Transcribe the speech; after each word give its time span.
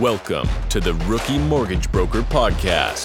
Welcome 0.00 0.48
to 0.70 0.80
the 0.80 0.94
Rookie 0.94 1.36
Mortgage 1.36 1.92
Broker 1.92 2.22
Podcast 2.22 3.04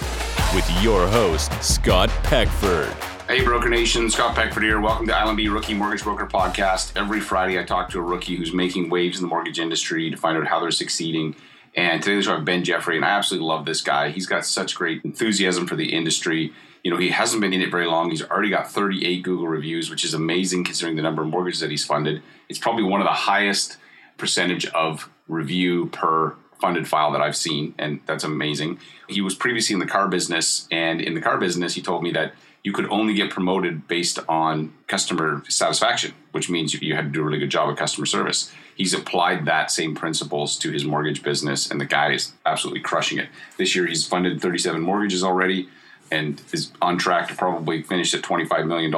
with 0.56 0.66
your 0.82 1.06
host, 1.10 1.52
Scott 1.62 2.08
Peckford. 2.24 2.88
Hey, 3.28 3.44
Broker 3.44 3.68
Nation, 3.68 4.10
Scott 4.10 4.34
Peckford 4.34 4.64
here. 4.64 4.80
Welcome 4.80 5.06
to 5.08 5.12
ILMB 5.12 5.54
Rookie 5.54 5.74
Mortgage 5.74 6.06
Broker 6.06 6.26
Podcast. 6.26 6.94
Every 6.96 7.20
Friday, 7.20 7.60
I 7.60 7.66
talk 7.66 7.90
to 7.90 8.00
a 8.00 8.02
rookie 8.02 8.38
who's 8.38 8.54
making 8.54 8.90
waves 8.90 9.18
in 9.18 9.24
the 9.24 9.28
mortgage 9.28 9.60
industry 9.60 10.10
to 10.10 10.16
find 10.16 10.38
out 10.38 10.48
how 10.48 10.62
they're 10.62 10.72
succeeding. 10.72 11.36
And 11.76 12.02
today, 12.02 12.16
we 12.16 12.24
have 12.24 12.46
Ben 12.46 12.64
Jeffrey, 12.64 12.96
and 12.96 13.04
I 13.04 13.10
absolutely 13.10 13.46
love 13.46 13.66
this 13.66 13.82
guy. 13.82 14.12
He's 14.12 14.26
got 14.26 14.46
such 14.46 14.74
great 14.74 15.04
enthusiasm 15.04 15.68
for 15.68 15.76
the 15.76 15.92
industry. 15.92 16.54
You 16.86 16.92
know, 16.92 16.98
he 16.98 17.10
hasn't 17.10 17.42
been 17.42 17.52
in 17.52 17.62
it 17.62 17.72
very 17.72 17.88
long. 17.88 18.10
He's 18.10 18.24
already 18.24 18.52
got 18.52 18.72
38 18.72 19.22
Google 19.22 19.50
reviews, 19.50 19.90
which 19.90 20.06
is 20.06 20.14
amazing 20.14 20.64
considering 20.64 20.96
the 20.96 21.04
number 21.04 21.24
of 21.24 21.28
mortgages 21.28 21.60
that 21.60 21.72
he's 21.72 21.84
funded. 21.84 22.24
It's 22.48 22.60
probably 22.60 22.84
one 22.84 23.02
of 23.02 23.06
the 23.06 23.12
highest 23.12 23.76
percentage 24.18 24.66
of 24.68 25.10
review 25.28 25.88
per 25.88 26.38
funded 26.66 26.88
file 26.88 27.12
that 27.12 27.22
I've 27.22 27.38
seen, 27.38 27.76
and 27.78 28.00
that's 28.08 28.24
amazing. 28.24 28.80
He 29.08 29.22
was 29.22 29.36
previously 29.36 29.76
in 29.76 29.80
the 29.80 29.86
car 29.86 30.08
business, 30.08 30.68
and 30.72 31.00
in 31.00 31.14
the 31.14 31.22
car 31.22 31.38
business, 31.38 31.76
he 31.76 31.82
told 31.84 32.02
me 32.02 32.12
that 32.14 32.34
you 32.64 32.74
could 32.74 32.90
only 32.90 33.14
get 33.14 33.30
promoted 33.30 33.88
based 33.88 34.18
on 34.28 34.74
customer 34.88 35.44
satisfaction, 35.48 36.16
which 36.32 36.50
means 36.50 36.74
you 36.74 36.96
had 36.96 37.06
to 37.06 37.12
do 37.12 37.22
a 37.22 37.24
really 37.24 37.38
good 37.38 37.52
job 37.52 37.70
of 37.70 37.78
customer 37.78 38.08
service. 38.08 38.52
He's 38.74 38.96
applied 38.96 39.46
that 39.46 39.70
same 39.70 39.94
principles 39.94 40.58
to 40.58 40.72
his 40.72 40.86
mortgage 40.86 41.22
business, 41.22 41.70
and 41.70 41.80
the 41.80 41.86
guy 41.86 42.14
is 42.14 42.34
absolutely 42.48 42.82
crushing 42.82 43.20
it. 43.20 43.30
This 43.60 43.76
year, 43.76 43.86
he's 43.86 44.08
funded 44.08 44.42
37 44.42 44.82
mortgages 44.82 45.24
already 45.24 45.70
and 46.10 46.42
is 46.52 46.72
on 46.82 46.98
track 46.98 47.28
to 47.28 47.36
probably 47.36 47.84
finish 47.84 48.12
at 48.16 48.24
$25 48.24 48.66
million. 48.66 48.92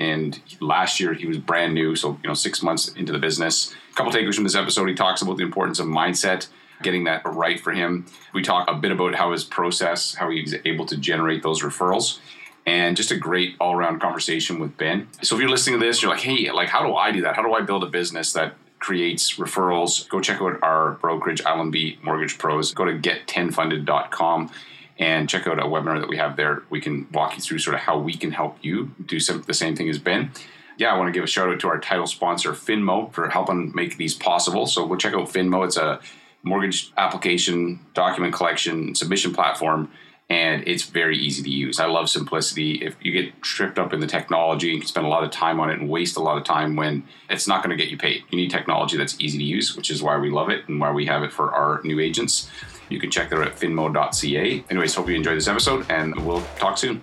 And 0.00 0.40
last 0.60 0.98
year, 0.98 1.14
he 1.14 1.26
was 1.26 1.38
brand 1.38 1.74
new, 1.74 1.94
so 1.94 2.18
you 2.24 2.28
know, 2.28 2.34
six 2.34 2.60
months 2.60 2.88
into 2.88 3.12
the 3.12 3.20
business. 3.20 3.72
A 3.92 3.94
couple 3.94 4.10
takers 4.10 4.34
from 4.34 4.42
this 4.42 4.56
episode, 4.56 4.88
he 4.88 4.96
talks 4.96 5.22
about 5.22 5.36
the 5.36 5.44
importance 5.44 5.78
of 5.78 5.86
mindset 5.86 6.48
getting 6.84 7.04
that 7.04 7.22
right 7.24 7.58
for 7.58 7.72
him. 7.72 8.06
We 8.32 8.42
talk 8.42 8.70
a 8.70 8.74
bit 8.74 8.92
about 8.92 9.16
how 9.16 9.32
his 9.32 9.42
process, 9.42 10.14
how 10.14 10.30
he's 10.30 10.54
able 10.64 10.86
to 10.86 10.96
generate 10.96 11.42
those 11.42 11.62
referrals 11.62 12.20
and 12.66 12.96
just 12.96 13.10
a 13.10 13.16
great 13.16 13.56
all-around 13.60 14.00
conversation 14.00 14.58
with 14.58 14.76
Ben. 14.76 15.08
So 15.22 15.34
if 15.34 15.40
you're 15.40 15.50
listening 15.50 15.80
to 15.80 15.84
this, 15.84 16.00
you're 16.00 16.10
like, 16.10 16.22
hey, 16.22 16.50
like 16.52 16.68
how 16.68 16.86
do 16.86 16.94
I 16.94 17.10
do 17.10 17.22
that? 17.22 17.36
How 17.36 17.42
do 17.42 17.52
I 17.52 17.60
build 17.60 17.82
a 17.82 17.88
business 17.88 18.32
that 18.32 18.54
creates 18.78 19.36
referrals? 19.36 20.08
Go 20.08 20.20
check 20.20 20.40
out 20.40 20.62
our 20.62 20.92
brokerage, 20.92 21.42
ILMB 21.42 22.02
Mortgage 22.02 22.38
Pros. 22.38 22.72
Go 22.72 22.84
to 22.84 22.92
get10funded.com 22.92 24.50
and 24.98 25.28
check 25.28 25.46
out 25.46 25.58
a 25.58 25.62
webinar 25.62 26.00
that 26.00 26.08
we 26.08 26.16
have 26.16 26.36
there. 26.36 26.62
We 26.70 26.80
can 26.80 27.08
walk 27.12 27.36
you 27.36 27.42
through 27.42 27.58
sort 27.58 27.74
of 27.74 27.80
how 27.80 27.98
we 27.98 28.14
can 28.14 28.30
help 28.30 28.58
you 28.62 28.92
do 29.04 29.18
some, 29.20 29.42
the 29.42 29.54
same 29.54 29.74
thing 29.74 29.88
as 29.88 29.98
Ben. 29.98 30.30
Yeah, 30.76 30.92
I 30.92 30.98
want 30.98 31.08
to 31.08 31.12
give 31.12 31.24
a 31.24 31.28
shout 31.28 31.48
out 31.48 31.60
to 31.60 31.68
our 31.68 31.78
title 31.78 32.06
sponsor, 32.06 32.52
Finmo, 32.52 33.12
for 33.12 33.28
helping 33.28 33.72
make 33.74 33.96
these 33.96 34.14
possible. 34.14 34.66
So 34.66 34.86
go 34.86 34.96
check 34.96 35.14
out 35.14 35.28
Finmo. 35.28 35.64
It's 35.64 35.76
a 35.76 36.00
mortgage 36.44 36.92
application, 36.96 37.80
document 37.94 38.34
collection, 38.34 38.94
submission 38.94 39.32
platform 39.32 39.90
and 40.30 40.66
it's 40.66 40.84
very 40.84 41.18
easy 41.18 41.42
to 41.42 41.50
use. 41.50 41.78
I 41.78 41.86
love 41.86 42.08
simplicity. 42.08 42.76
If 42.84 42.96
you 43.02 43.12
get 43.12 43.42
tripped 43.42 43.78
up 43.78 43.92
in 43.92 44.00
the 44.00 44.06
technology, 44.06 44.68
you 44.68 44.78
can 44.78 44.88
spend 44.88 45.06
a 45.06 45.08
lot 45.10 45.22
of 45.22 45.30
time 45.30 45.60
on 45.60 45.68
it 45.68 45.78
and 45.78 45.88
waste 45.88 46.16
a 46.16 46.20
lot 46.20 46.38
of 46.38 46.44
time 46.44 46.76
when 46.76 47.04
it's 47.28 47.46
not 47.46 47.62
going 47.62 47.76
to 47.76 47.82
get 47.82 47.90
you 47.90 47.98
paid. 47.98 48.24
You 48.30 48.36
need 48.36 48.50
technology 48.50 48.96
that's 48.96 49.20
easy 49.20 49.36
to 49.38 49.44
use, 49.44 49.76
which 49.76 49.90
is 49.90 50.02
why 50.02 50.16
we 50.16 50.30
love 50.30 50.48
it 50.48 50.66
and 50.68 50.80
why 50.80 50.90
we 50.92 51.04
have 51.06 51.22
it 51.22 51.32
for 51.32 51.52
our 51.52 51.82
new 51.84 52.00
agents. 52.00 52.48
You 52.88 52.98
can 52.98 53.10
check 53.10 53.30
that 53.30 53.38
out 53.38 53.48
at 53.48 53.56
finmo.ca. 53.56 54.64
Anyways, 54.70 54.94
hope 54.94 55.08
you 55.08 55.14
enjoyed 55.14 55.36
this 55.36 55.48
episode 55.48 55.86
and 55.90 56.14
we'll 56.24 56.42
talk 56.58 56.78
soon. 56.78 57.02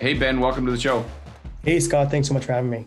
Hey, 0.00 0.14
Ben, 0.14 0.40
welcome 0.40 0.66
to 0.66 0.72
the 0.72 0.78
show. 0.78 1.04
Hey, 1.62 1.78
Scott, 1.78 2.10
thanks 2.10 2.28
so 2.28 2.34
much 2.34 2.44
for 2.44 2.52
having 2.52 2.70
me. 2.70 2.86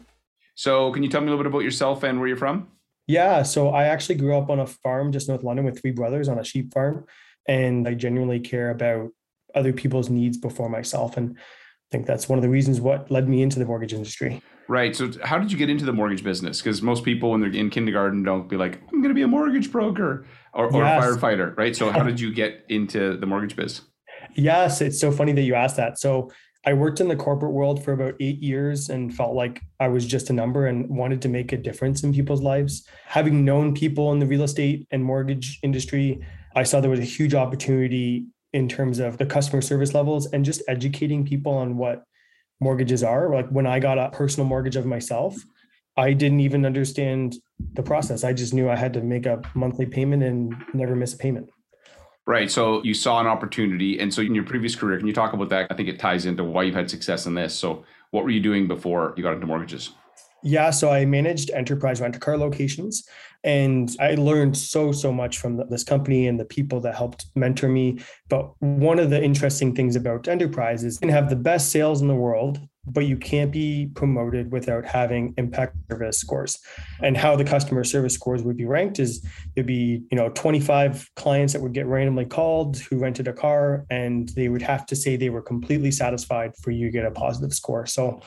So, 0.55 0.91
can 0.91 1.03
you 1.03 1.09
tell 1.09 1.21
me 1.21 1.27
a 1.27 1.30
little 1.30 1.43
bit 1.43 1.49
about 1.49 1.63
yourself 1.63 2.03
and 2.03 2.19
where 2.19 2.27
you're 2.27 2.37
from? 2.37 2.67
Yeah, 3.09 3.41
so 3.41 3.69
I 3.69 3.85
actually 3.85 4.15
grew 4.15 4.38
up 4.38 4.52
on 4.52 4.59
a 4.59 4.67
farm 4.67 5.11
just 5.11 5.27
north 5.27 5.43
London 5.43 5.65
with 5.65 5.81
three 5.81 5.89
brothers 5.89 6.29
on 6.29 6.38
a 6.38 6.43
sheep 6.43 6.71
farm 6.71 7.05
and 7.47 7.88
I 7.88 7.95
genuinely 7.95 8.39
care 8.39 8.69
about 8.69 9.09
other 9.55 9.73
people's 9.73 10.11
needs 10.11 10.37
before 10.37 10.70
myself. 10.70 11.17
And 11.17 11.36
I 11.36 11.89
think 11.92 12.05
that's 12.05 12.30
one 12.30 12.37
of 12.37 12.43
the 12.43 12.49
reasons 12.49 12.80
what 12.80 13.09
led 13.09 13.27
me 13.27 13.42
into 13.42 13.58
the 13.58 13.65
mortgage 13.65 13.93
industry. 13.93 14.43
Right. 14.67 14.95
So, 14.95 15.11
how 15.23 15.39
did 15.39 15.52
you 15.52 15.58
get 15.58 15.71
into 15.71 15.86
the 15.86 15.92
mortgage 15.92 16.23
business? 16.23 16.61
Because 16.61 16.83
most 16.83 17.03
people, 17.03 17.31
when 17.31 17.42
they're 17.42 17.49
in 17.49 17.71
kindergarten, 17.71 18.21
don't 18.21 18.48
be 18.48 18.55
like, 18.55 18.80
"I'm 18.93 19.02
going 19.02 19.09
to 19.09 19.15
be 19.15 19.23
a 19.23 19.27
mortgage 19.27 19.71
broker 19.71 20.27
or, 20.53 20.71
or 20.71 20.83
yes. 20.83 21.03
a 21.03 21.08
firefighter." 21.08 21.58
Right. 21.58 21.75
So, 21.75 21.89
how 21.89 22.03
did 22.03 22.19
you 22.21 22.31
get 22.31 22.64
into 22.69 23.17
the 23.17 23.25
mortgage 23.25 23.55
biz? 23.55 23.81
Yes, 24.36 24.81
it's 24.81 25.02
so 25.02 25.11
funny 25.11 25.31
that 25.31 25.42
you 25.42 25.55
asked 25.55 25.77
that. 25.77 25.98
So, 25.98 26.30
I 26.65 26.73
worked 26.73 26.99
in 26.99 27.08
the 27.08 27.15
corporate 27.15 27.53
world 27.53 27.83
for 27.83 27.93
about 27.93 28.15
eight 28.20 28.42
years 28.43 28.89
and 28.89 29.14
felt 29.14 29.33
like 29.33 29.61
I 29.80 29.87
was 29.87 30.05
just 30.05 30.30
a 30.30 30.33
number 30.33 30.67
and 30.67 30.89
wanted 30.89 31.21
to 31.21 31.30
make 31.30 31.53
a 31.53 31.58
difference 31.58 32.03
in 32.03 32.14
people's 32.14 32.42
lives. 32.42 32.86
Having 33.05 33.45
known 33.45 33.73
people 33.73 34.11
in 34.11 34.20
the 34.20 34.25
real 34.25 34.43
estate 34.43 34.86
and 34.92 35.03
mortgage 35.03 35.59
industry, 35.64 36.19
I 36.55 36.64
saw 36.64 36.81
there 36.81 36.89
was 36.89 36.99
a 36.99 37.03
huge 37.03 37.33
opportunity 37.33 38.25
in 38.52 38.67
terms 38.67 38.99
of 38.99 39.17
the 39.17 39.25
customer 39.25 39.61
service 39.61 39.93
levels 39.93 40.27
and 40.33 40.43
just 40.43 40.61
educating 40.67 41.25
people 41.25 41.53
on 41.53 41.77
what 41.77 42.03
mortgages 42.59 43.03
are. 43.03 43.33
Like 43.33 43.48
when 43.49 43.65
I 43.65 43.80
got 43.80 43.98
a 43.98 44.09
personal 44.09 44.48
mortgage 44.48 44.75
of 44.75 44.86
myself, 44.86 45.36
I 45.95 46.14
didn't 46.14 46.42
even 46.42 46.65
understand 46.65 47.37
the 47.73 47.83
process. 47.83 48.23
I 48.23 48.33
just 48.33 48.53
knew 48.53 48.69
I 48.69 48.75
had 48.75 48.93
to 48.93 49.02
make 49.02 49.25
a 49.25 49.42
monthly 49.53 49.86
payment 49.86 50.23
and 50.23 50.55
never 50.73 50.95
miss 50.95 51.14
a 51.14 51.17
payment. 51.17 51.49
Right. 52.30 52.52
So 52.52 52.84
you 52.84 52.94
saw 52.94 53.20
an 53.20 53.26
opportunity. 53.26 54.00
And 54.00 54.14
so 54.14 54.22
in 54.22 54.36
your 54.36 54.44
previous 54.44 54.76
career, 54.76 55.00
can 55.00 55.08
you 55.08 55.14
talk 55.14 55.34
about 55.34 55.50
that? 55.50 55.66
I 55.72 55.73
think 55.73 55.90
it 55.90 55.98
ties 55.98 56.28
into 56.28 56.44
why 56.44 56.62
you've 56.62 56.76
had 56.76 56.88
success 56.88 57.26
in 57.26 57.34
this. 57.34 57.56
So 57.56 57.84
what 58.12 58.23
were 58.23 58.30
you 58.30 58.40
doing 58.40 58.67
before 58.67 59.16
you 59.17 59.23
got 59.23 59.34
into 59.34 59.48
mortgages? 59.48 59.95
Yeah, 60.44 60.70
so 60.70 60.92
I 60.92 61.06
managed 61.06 61.50
enterprise 61.50 62.02
rent 62.02 62.22
car 62.22 62.38
locations 62.38 63.10
and 63.44 63.90
I 64.00 64.14
learned 64.14 64.56
so, 64.56 64.92
so 64.92 65.12
much 65.12 65.40
from 65.40 65.58
this 65.72 65.84
company 65.84 66.28
and 66.28 66.40
the 66.40 66.45
people 66.45 66.80
that 66.82 66.94
helped 66.94 67.26
mentor 67.36 67.67
me. 67.67 67.98
But 68.30 68.52
one 68.60 69.00
of 69.00 69.10
the 69.10 69.20
interesting 69.20 69.73
things 69.73 69.96
about 69.96 70.28
enterprise 70.28 70.84
is 70.84 70.98
you 70.98 71.08
can 71.08 71.10
have 71.10 71.32
the 71.32 71.36
best 71.36 71.72
sales 71.72 72.00
in 72.00 72.08
the 72.08 72.14
world, 72.14 72.60
but 72.86 73.06
you 73.06 73.17
can't 73.17 73.52
be 73.52 73.90
promoted 73.94 74.52
without 74.52 74.86
having 74.86 75.34
impact 75.38 75.76
service 75.90 76.17
scores. 76.17 76.60
And 77.02 77.16
how 77.16 77.36
the 77.36 77.44
customer 77.44 77.84
service 77.84 78.14
scores 78.14 78.44
would 78.44 78.58
be 78.58 78.66
ranked 78.66 79.00
is 79.00 79.26
there'd 79.56 79.67
be, 79.67 80.04
you 80.12 80.17
know, 80.17 80.30
25 80.30 81.10
clients 81.16 81.54
that 81.54 81.62
would 81.62 81.73
get 81.73 81.86
randomly 81.86 82.26
called 82.26 82.78
who 82.78 82.98
rented 82.98 83.28
a 83.28 83.34
car 83.34 83.86
and 83.90 84.30
they 84.30 84.50
would 84.50 84.62
have 84.62 84.86
to 84.88 84.95
say 84.95 85.16
they 85.16 85.30
were 85.30 85.42
completely 85.42 85.92
satisfied 85.92 86.54
for 86.62 86.72
you 86.72 86.88
to 86.88 86.92
get 86.92 87.06
a 87.06 87.12
positive 87.12 87.54
score. 87.54 87.86
So 87.86 88.22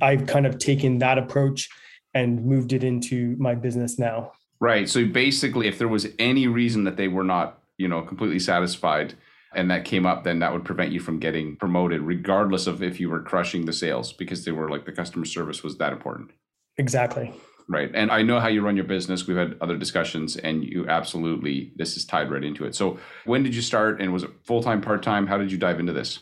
I've 0.00 0.26
kind 0.26 0.46
of 0.46 0.58
taken 0.58 0.98
that 0.98 1.18
approach 1.18 1.68
and 2.14 2.44
moved 2.44 2.72
it 2.72 2.84
into 2.84 3.36
my 3.38 3.54
business 3.54 3.98
now. 3.98 4.32
Right. 4.58 4.88
So 4.88 5.04
basically, 5.04 5.66
if 5.66 5.78
there 5.78 5.88
was 5.88 6.06
any 6.18 6.46
reason 6.46 6.84
that 6.84 6.96
they 6.96 7.08
were 7.08 7.24
not, 7.24 7.58
you 7.76 7.88
know, 7.88 8.00
completely 8.00 8.38
satisfied 8.38 9.14
and 9.56 9.70
that 9.70 9.84
came 9.84 10.06
up, 10.06 10.22
then 10.22 10.38
that 10.40 10.52
would 10.52 10.64
prevent 10.64 10.92
you 10.92 11.00
from 11.00 11.18
getting 11.18 11.56
promoted, 11.56 12.02
regardless 12.02 12.66
of 12.66 12.82
if 12.82 13.00
you 13.00 13.08
were 13.08 13.22
crushing 13.22 13.64
the 13.64 13.72
sales 13.72 14.12
because 14.12 14.44
they 14.44 14.52
were 14.52 14.68
like 14.68 14.84
the 14.84 14.92
customer 14.92 15.24
service 15.24 15.64
was 15.64 15.78
that 15.78 15.92
important. 15.92 16.30
Exactly. 16.76 17.32
Right. 17.68 17.90
And 17.94 18.12
I 18.12 18.22
know 18.22 18.38
how 18.38 18.48
you 18.48 18.62
run 18.62 18.76
your 18.76 18.84
business. 18.84 19.26
We've 19.26 19.36
had 19.36 19.56
other 19.60 19.76
discussions 19.76 20.36
and 20.36 20.62
you 20.62 20.86
absolutely, 20.88 21.72
this 21.74 21.96
is 21.96 22.04
tied 22.04 22.30
right 22.30 22.44
into 22.44 22.64
it. 22.64 22.76
So 22.76 22.98
when 23.24 23.42
did 23.42 23.56
you 23.56 23.62
start 23.62 24.00
and 24.00 24.12
was 24.12 24.22
it 24.22 24.30
full 24.44 24.62
time, 24.62 24.80
part 24.80 25.02
time? 25.02 25.26
How 25.26 25.38
did 25.38 25.50
you 25.50 25.58
dive 25.58 25.80
into 25.80 25.92
this? 25.92 26.20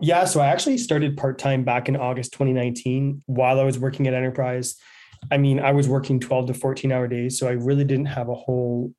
Yeah, 0.00 0.24
so 0.24 0.40
I 0.40 0.48
actually 0.48 0.78
started 0.78 1.16
part 1.16 1.38
time 1.38 1.62
back 1.62 1.88
in 1.88 1.96
August 1.96 2.32
2019 2.32 3.22
while 3.26 3.60
I 3.60 3.64
was 3.64 3.78
working 3.78 4.08
at 4.08 4.14
Enterprise. 4.14 4.74
I 5.30 5.36
mean, 5.36 5.60
I 5.60 5.70
was 5.70 5.88
working 5.88 6.18
12 6.18 6.48
to 6.48 6.54
14 6.54 6.90
hour 6.90 7.06
days, 7.06 7.38
so 7.38 7.46
I 7.46 7.52
really 7.52 7.84
didn't 7.84 8.06
have 8.06 8.28
a 8.28 8.34
whole 8.34 8.92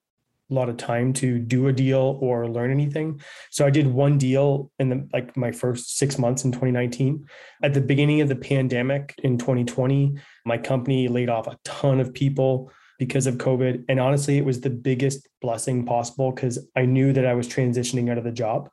lot 0.54 0.70
of 0.70 0.78
time 0.78 1.12
to 1.14 1.40
do 1.40 1.68
a 1.68 1.74
deal 1.74 2.20
or 2.22 2.48
learn 2.48 2.72
anything. 2.72 3.20
So 3.52 3.66
I 3.66 3.70
did 3.70 3.88
one 3.88 4.18
deal 4.18 4.72
in 4.80 4.90
the 4.90 5.10
like 5.12 5.36
my 5.36 5.52
first 5.52 5.98
6 5.98 6.18
months 6.20 6.46
in 6.46 6.52
2019. 6.52 7.26
At 7.64 7.74
the 7.74 7.82
beginning 7.82 8.22
of 8.22 8.30
the 8.30 8.36
pandemic 8.36 9.16
in 9.24 9.38
2020, 9.38 10.16
my 10.46 10.58
company 10.58 11.08
laid 11.08 11.30
off 11.30 11.48
a 11.48 11.58
ton 11.64 12.00
of 12.00 12.14
people 12.14 12.72
because 12.98 13.28
of 13.28 13.36
COVID, 13.36 13.84
and 13.90 14.00
honestly, 14.00 14.38
it 14.38 14.46
was 14.46 14.62
the 14.62 14.70
biggest 14.70 15.28
blessing 15.42 15.86
possible 15.86 16.32
cuz 16.32 16.60
I 16.76 16.86
knew 16.86 17.12
that 17.14 17.26
I 17.26 17.34
was 17.34 17.48
transitioning 17.48 18.10
out 18.10 18.18
of 18.18 18.24
the 18.24 18.32
job 18.32 18.70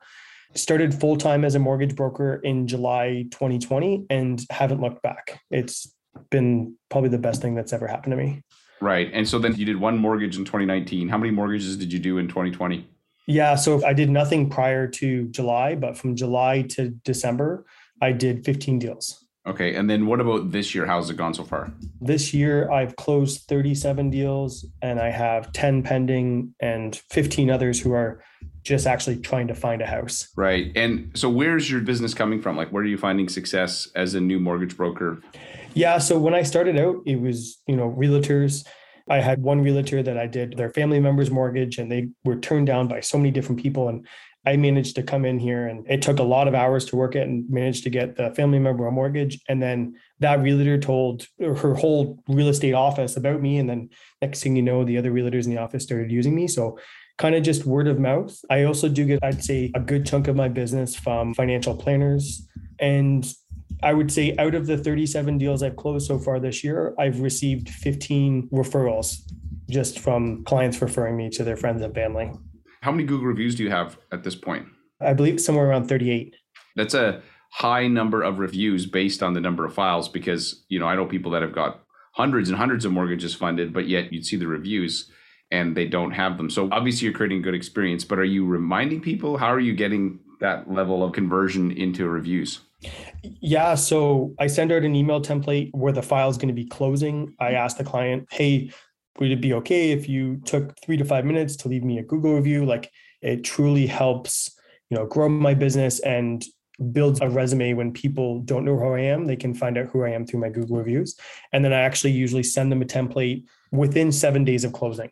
started 0.55 0.95
full 0.95 1.17
time 1.17 1.45
as 1.45 1.55
a 1.55 1.59
mortgage 1.59 1.97
broker 1.97 2.35
in 2.45 2.67
July 2.67 3.25
2020 3.31 4.07
and 4.11 4.45
haven't 4.51 4.81
looked 4.81 5.03
back. 5.03 5.41
It's 5.51 5.95
been 6.31 6.77
probably 6.91 7.11
the 7.11 7.19
best 7.19 7.41
thing 7.41 7.55
that's 7.55 7.73
ever 7.73 7.87
happened 7.87 8.13
to 8.13 8.17
me. 8.17 8.43
Right. 8.83 9.09
And 9.13 9.29
so 9.29 9.39
then 9.39 9.55
you 9.55 9.65
did 9.65 9.79
one 9.79 9.97
mortgage 9.97 10.37
in 10.37 10.45
2019. 10.45 11.09
How 11.09 11.17
many 11.17 11.31
mortgages 11.31 11.77
did 11.77 11.93
you 11.93 12.01
do 12.01 12.19
in 12.19 12.27
2020? 12.27 12.85
Yeah. 13.29 13.55
So 13.55 13.85
I 13.87 13.93
did 13.93 14.11
nothing 14.11 14.51
prior 14.51 14.89
to 14.89 15.29
July, 15.29 15.77
but 15.77 15.97
from 15.97 16.17
July 16.17 16.63
to 16.71 16.89
December, 17.05 17.65
I 18.01 18.11
did 18.11 18.45
15 18.45 18.81
deals. 18.81 19.25
Okay. 19.47 19.77
And 19.77 19.89
then 19.89 20.07
what 20.07 20.21
about 20.21 20.51
this 20.51 20.75
year? 20.75 20.85
How's 20.85 21.11
it 21.11 21.17
gone 21.17 21.33
so 21.33 21.45
far? 21.45 21.73
This 22.01 22.35
year, 22.35 22.73
I've 22.73 22.97
closed 22.97 23.43
37 23.49 24.11
deals 24.11 24.67
and 24.83 24.99
I 24.99 25.11
have 25.11 25.53
10 25.53 25.85
pending 25.85 26.53
and 26.59 26.97
15 27.11 27.51
others 27.51 27.79
who 27.79 27.93
are 27.93 28.21
just 28.65 28.89
actually 28.89 29.17
trying 29.19 29.47
to 29.47 29.55
find 29.55 29.81
a 29.81 29.87
house. 29.87 30.29
Right. 30.37 30.73
And 30.75 31.13
so 31.15 31.31
where's 31.31 31.71
your 31.71 31.81
business 31.81 32.15
coming 32.15 32.43
from? 32.43 32.57
Like 32.57 32.71
where 32.71 32.83
are 32.83 32.87
you 32.87 32.99
finding 32.99 33.29
success 33.29 33.89
as 33.95 34.15
a 34.15 34.21
new 34.21 34.41
mortgage 34.41 34.77
broker? 34.77 35.21
Yeah, 35.75 35.99
so 35.99 36.19
when 36.19 36.35
I 36.35 36.43
started 36.43 36.79
out, 36.79 36.97
it 37.07 37.21
was, 37.21 37.61
you 37.67 37.77
know, 37.77 37.91
realtors 37.91 38.67
I 39.09 39.21
had 39.21 39.43
one 39.43 39.63
realtor 39.63 40.03
that 40.03 40.19
I 40.19 40.27
did 40.27 40.57
their 40.57 40.71
family 40.71 41.01
member's 41.01 41.31
mortgage 41.31 41.79
and 41.79 41.91
they 41.91 42.09
were 42.25 42.37
turned 42.37 42.67
down 42.67 42.89
by 42.89 43.01
so 43.01 43.19
many 43.19 43.31
different 43.31 43.61
people. 43.61 43.89
And 43.89 44.07
I 44.47 44.57
managed 44.57 44.97
to 44.97 45.03
come 45.03 45.25
in 45.25 45.39
here 45.39 45.67
and 45.67 45.89
it 45.89 46.03
took 46.03 46.19
a 46.19 46.25
lot 46.25 46.49
of 46.49 46.55
hours 46.55 46.85
to 46.87 46.97
work 46.97 47.15
it 47.15 47.29
and 47.29 47.49
managed 47.49 47.85
to 47.85 47.91
get 47.91 48.17
the 48.17 48.35
family 48.35 48.59
member 48.59 48.87
a 48.87 48.93
mortgage. 48.93 49.41
And 49.49 49.63
then 49.63 49.95
that 50.21 50.41
realtor 50.41 50.79
told 50.79 51.27
her 51.41 51.75
whole 51.75 52.23
real 52.29 52.49
estate 52.49 52.75
office 52.75 53.17
about 53.17 53.41
me. 53.41 53.59
And 53.59 53.69
then 53.69 53.91
next 54.21 54.43
thing 54.43 54.57
you 54.57 54.63
know, 54.63 54.85
the 54.85 54.99
other 54.99 55.13
realtors 55.13 55.45
in 55.45 55.51
the 55.51 55.59
office 55.59 55.85
started 55.85 56.11
using 56.11 56.35
me. 56.35 56.49
So 56.49 56.79
kind 57.19 57.35
of 57.35 57.43
just 57.43 57.67
word 57.67 57.87
of 57.87 58.01
mouth. 58.01 58.37
I 58.51 58.65
also 58.65 58.89
do 58.89 59.05
get, 59.05 59.21
I'd 59.23 59.45
say, 59.45 59.71
a 59.75 59.81
good 59.81 60.07
chunk 60.07 60.27
of 60.27 60.35
my 60.37 60.49
business 60.49 60.97
from 60.97 61.35
financial 61.35 61.77
planners. 61.77 62.47
And 62.81 63.33
I 63.83 63.93
would 63.93 64.13
say 64.13 64.35
out 64.39 64.55
of 64.55 64.67
the 64.67 64.79
37 64.79 65.39
deals 65.39 65.63
I've 65.63 65.77
closed 65.77 66.07
so 66.07 66.19
far 66.19 66.39
this 66.39 66.63
year, 66.63 66.95
I've 66.99 67.21
received 67.21 67.69
15 67.69 68.49
referrals 68.53 69.23
just 69.69 69.99
from 69.99 70.45
clients 70.45 70.81
referring 70.81 71.17
me 71.17 71.31
to 71.31 71.43
their 71.43 71.57
friends 71.57 71.83
and 71.83 71.95
family. 71.95 72.31
How 72.83 72.93
many 72.93 73.05
Google 73.05 73.27
reviews 73.27 73.55
do 73.57 73.65
you 73.65 73.71
have 73.71 73.99
at 74.13 74.23
this 74.23 74.37
point? 74.37 74.67
I 75.01 75.15
believe 75.15 75.41
somewhere 75.41 75.67
around 75.67 75.89
38. 75.89 76.37
That's 76.77 76.95
a 76.95 77.23
high 77.51 77.89
number 77.89 78.23
of 78.23 78.39
reviews 78.39 78.87
based 78.87 79.23
on 79.23 79.35
the 79.35 79.41
number 79.41 79.65
of 79.65 79.75
files 79.75 80.09
because, 80.09 80.65
you 80.69 80.79
know, 80.79 80.87
I 80.87 80.95
know 80.95 81.07
people 81.07 81.33
that 81.33 81.43
have 81.43 81.55
got 81.55 81.83
hundreds 82.13 82.49
and 82.49 82.59
hundreds 82.59 82.85
of 82.85 82.93
mortgages 82.93 83.35
funded, 83.35 83.73
but 83.73 83.89
yet 83.89 84.13
you'd 84.13 84.27
see 84.27 84.37
the 84.37 84.47
reviews 84.47 85.11
and 85.51 85.77
they 85.77 85.87
don't 85.87 86.13
have 86.13 86.37
them. 86.37 86.51
So 86.51 86.69
obviously 86.71 87.07
you're 87.07 87.17
creating 87.17 87.39
a 87.39 87.43
good 87.43 87.55
experience, 87.55 88.05
but 88.05 88.19
are 88.19 88.25
you 88.25 88.47
reminding 88.47 89.01
people? 89.01 89.39
How 89.39 89.53
are 89.53 89.61
you 89.61 89.75
getting 89.75 90.21
that 90.41 90.71
level 90.71 91.05
of 91.05 91.13
conversion 91.13 91.73
into 91.73 92.09
reviews? 92.09 92.61
Yeah, 93.23 93.75
so 93.75 94.35
I 94.39 94.47
send 94.47 94.73
out 94.73 94.83
an 94.83 94.97
email 94.97 95.21
template 95.21 95.71
where 95.73 95.93
the 95.93 96.03
file 96.03 96.29
is 96.29 96.37
going 96.37 96.49
to 96.49 96.55
be 96.55 96.67
closing. 96.67 97.35
I 97.39 97.53
ask 97.53 97.77
the 97.77 97.85
client, 97.85 98.29
hey, 98.31 98.71
would 99.19 99.31
it 99.31 99.41
be 99.41 99.53
okay 99.55 99.93
if 99.93 100.09
you 100.09 100.41
took 100.45 100.75
three 100.81 100.97
to 100.97 101.05
five 101.05 101.25
minutes 101.25 101.57
to 101.57 101.69
leave 101.69 101.85
me 101.85 101.99
a 101.99 102.03
Google 102.03 102.35
review? 102.35 102.65
Like 102.65 102.91
it 103.21 103.45
truly 103.45 103.87
helps, 103.87 104.59
you 104.91 104.97
know, 104.97 105.07
grow 105.07 105.29
my 105.29 105.55
business 105.55 106.01
and 106.01 106.45
builds 106.93 107.21
a 107.21 107.29
resume 107.29 107.75
when 107.75 107.93
people 107.93 108.41
don't 108.41 108.65
know 108.65 108.77
who 108.77 108.95
I 108.95 109.01
am. 109.01 109.27
They 109.27 109.37
can 109.37 109.55
find 109.55 109.79
out 109.79 109.87
who 109.87 110.05
I 110.05 110.11
am 110.11 110.27
through 110.27 110.41
my 110.41 110.49
Google 110.49 110.79
reviews. 110.79 111.17
And 111.53 111.65
then 111.65 111.73
I 111.73 111.81
actually 111.81 112.13
usually 112.13 112.43
send 112.43 112.73
them 112.73 112.83
a 112.83 112.87
template 112.87 113.45
within 113.71 114.11
seven 114.11 114.45
days 114.45 114.65
of 114.65 114.73
closing. 114.73 115.11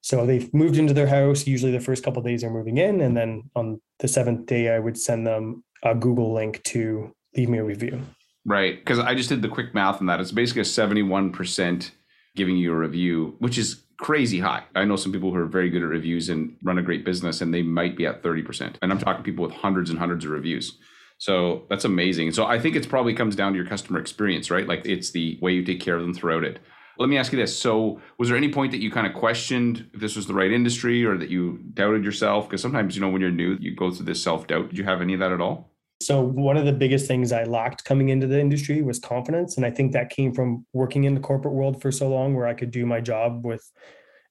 So 0.00 0.24
they've 0.24 0.52
moved 0.54 0.78
into 0.78 0.94
their 0.94 1.06
house. 1.06 1.46
Usually 1.46 1.72
the 1.72 1.80
first 1.80 2.02
couple 2.02 2.22
days 2.22 2.40
they're 2.40 2.50
moving 2.50 2.78
in. 2.78 3.00
And 3.00 3.16
then 3.16 3.50
on 3.54 3.80
the 3.98 4.08
seventh 4.08 4.46
day, 4.46 4.70
I 4.70 4.78
would 4.78 4.98
send 4.98 5.26
them 5.26 5.64
a 5.82 5.94
Google 5.94 6.32
link 6.32 6.62
to 6.64 7.12
leave 7.36 7.48
me 7.48 7.58
a 7.58 7.64
review. 7.64 8.00
Right. 8.44 8.78
Because 8.78 8.98
I 8.98 9.14
just 9.14 9.28
did 9.28 9.42
the 9.42 9.48
quick 9.48 9.74
math 9.74 10.00
on 10.00 10.06
that. 10.06 10.20
It's 10.20 10.32
basically 10.32 10.62
a 10.62 10.64
71% 10.64 11.90
giving 12.34 12.56
you 12.56 12.72
a 12.72 12.76
review, 12.76 13.36
which 13.38 13.58
is 13.58 13.82
crazy 13.98 14.40
high. 14.40 14.64
I 14.74 14.84
know 14.84 14.96
some 14.96 15.12
people 15.12 15.30
who 15.30 15.38
are 15.38 15.46
very 15.46 15.70
good 15.70 15.82
at 15.82 15.88
reviews 15.88 16.28
and 16.28 16.56
run 16.64 16.78
a 16.78 16.82
great 16.82 17.04
business 17.04 17.40
and 17.40 17.54
they 17.54 17.62
might 17.62 17.96
be 17.96 18.06
at 18.06 18.22
30%. 18.22 18.76
And 18.82 18.90
I'm 18.90 18.98
talking 18.98 19.22
people 19.22 19.44
with 19.44 19.54
hundreds 19.54 19.90
and 19.90 19.98
hundreds 19.98 20.24
of 20.24 20.32
reviews. 20.32 20.76
So 21.18 21.66
that's 21.70 21.84
amazing. 21.84 22.32
So 22.32 22.46
I 22.46 22.58
think 22.58 22.74
it's 22.74 22.86
probably 22.86 23.14
comes 23.14 23.36
down 23.36 23.52
to 23.52 23.56
your 23.56 23.66
customer 23.66 24.00
experience, 24.00 24.50
right? 24.50 24.66
Like 24.66 24.84
it's 24.86 25.12
the 25.12 25.38
way 25.40 25.52
you 25.52 25.64
take 25.64 25.80
care 25.80 25.94
of 25.94 26.02
them 26.02 26.14
throughout 26.14 26.42
it. 26.42 26.58
Let 26.98 27.08
me 27.08 27.16
ask 27.16 27.32
you 27.32 27.38
this. 27.38 27.56
So 27.56 28.00
was 28.18 28.28
there 28.28 28.36
any 28.36 28.50
point 28.50 28.72
that 28.72 28.82
you 28.82 28.90
kind 28.90 29.06
of 29.06 29.14
questioned 29.14 29.88
if 29.94 30.00
this 30.00 30.16
was 30.16 30.26
the 30.26 30.34
right 30.34 30.50
industry 30.50 31.04
or 31.04 31.16
that 31.16 31.30
you 31.30 31.60
doubted 31.74 32.04
yourself? 32.04 32.48
Because 32.48 32.60
sometimes, 32.60 32.96
you 32.96 33.00
know, 33.00 33.08
when 33.08 33.20
you're 33.20 33.30
new, 33.30 33.56
you 33.60 33.74
go 33.74 33.90
through 33.90 34.06
this 34.06 34.22
self-doubt. 34.22 34.70
Did 34.70 34.78
you 34.78 34.84
have 34.84 35.00
any 35.00 35.14
of 35.14 35.20
that 35.20 35.32
at 35.32 35.40
all? 35.40 35.71
So 36.06 36.20
one 36.20 36.56
of 36.56 36.64
the 36.64 36.72
biggest 36.72 37.06
things 37.06 37.32
I 37.32 37.44
lacked 37.44 37.84
coming 37.84 38.08
into 38.08 38.26
the 38.26 38.40
industry 38.40 38.82
was 38.82 38.98
confidence. 38.98 39.56
And 39.56 39.66
I 39.66 39.70
think 39.70 39.92
that 39.92 40.10
came 40.10 40.32
from 40.32 40.66
working 40.72 41.04
in 41.04 41.14
the 41.14 41.20
corporate 41.20 41.54
world 41.54 41.80
for 41.80 41.92
so 41.92 42.08
long 42.08 42.34
where 42.34 42.46
I 42.46 42.54
could 42.54 42.70
do 42.70 42.86
my 42.86 43.00
job 43.00 43.44
with 43.44 43.70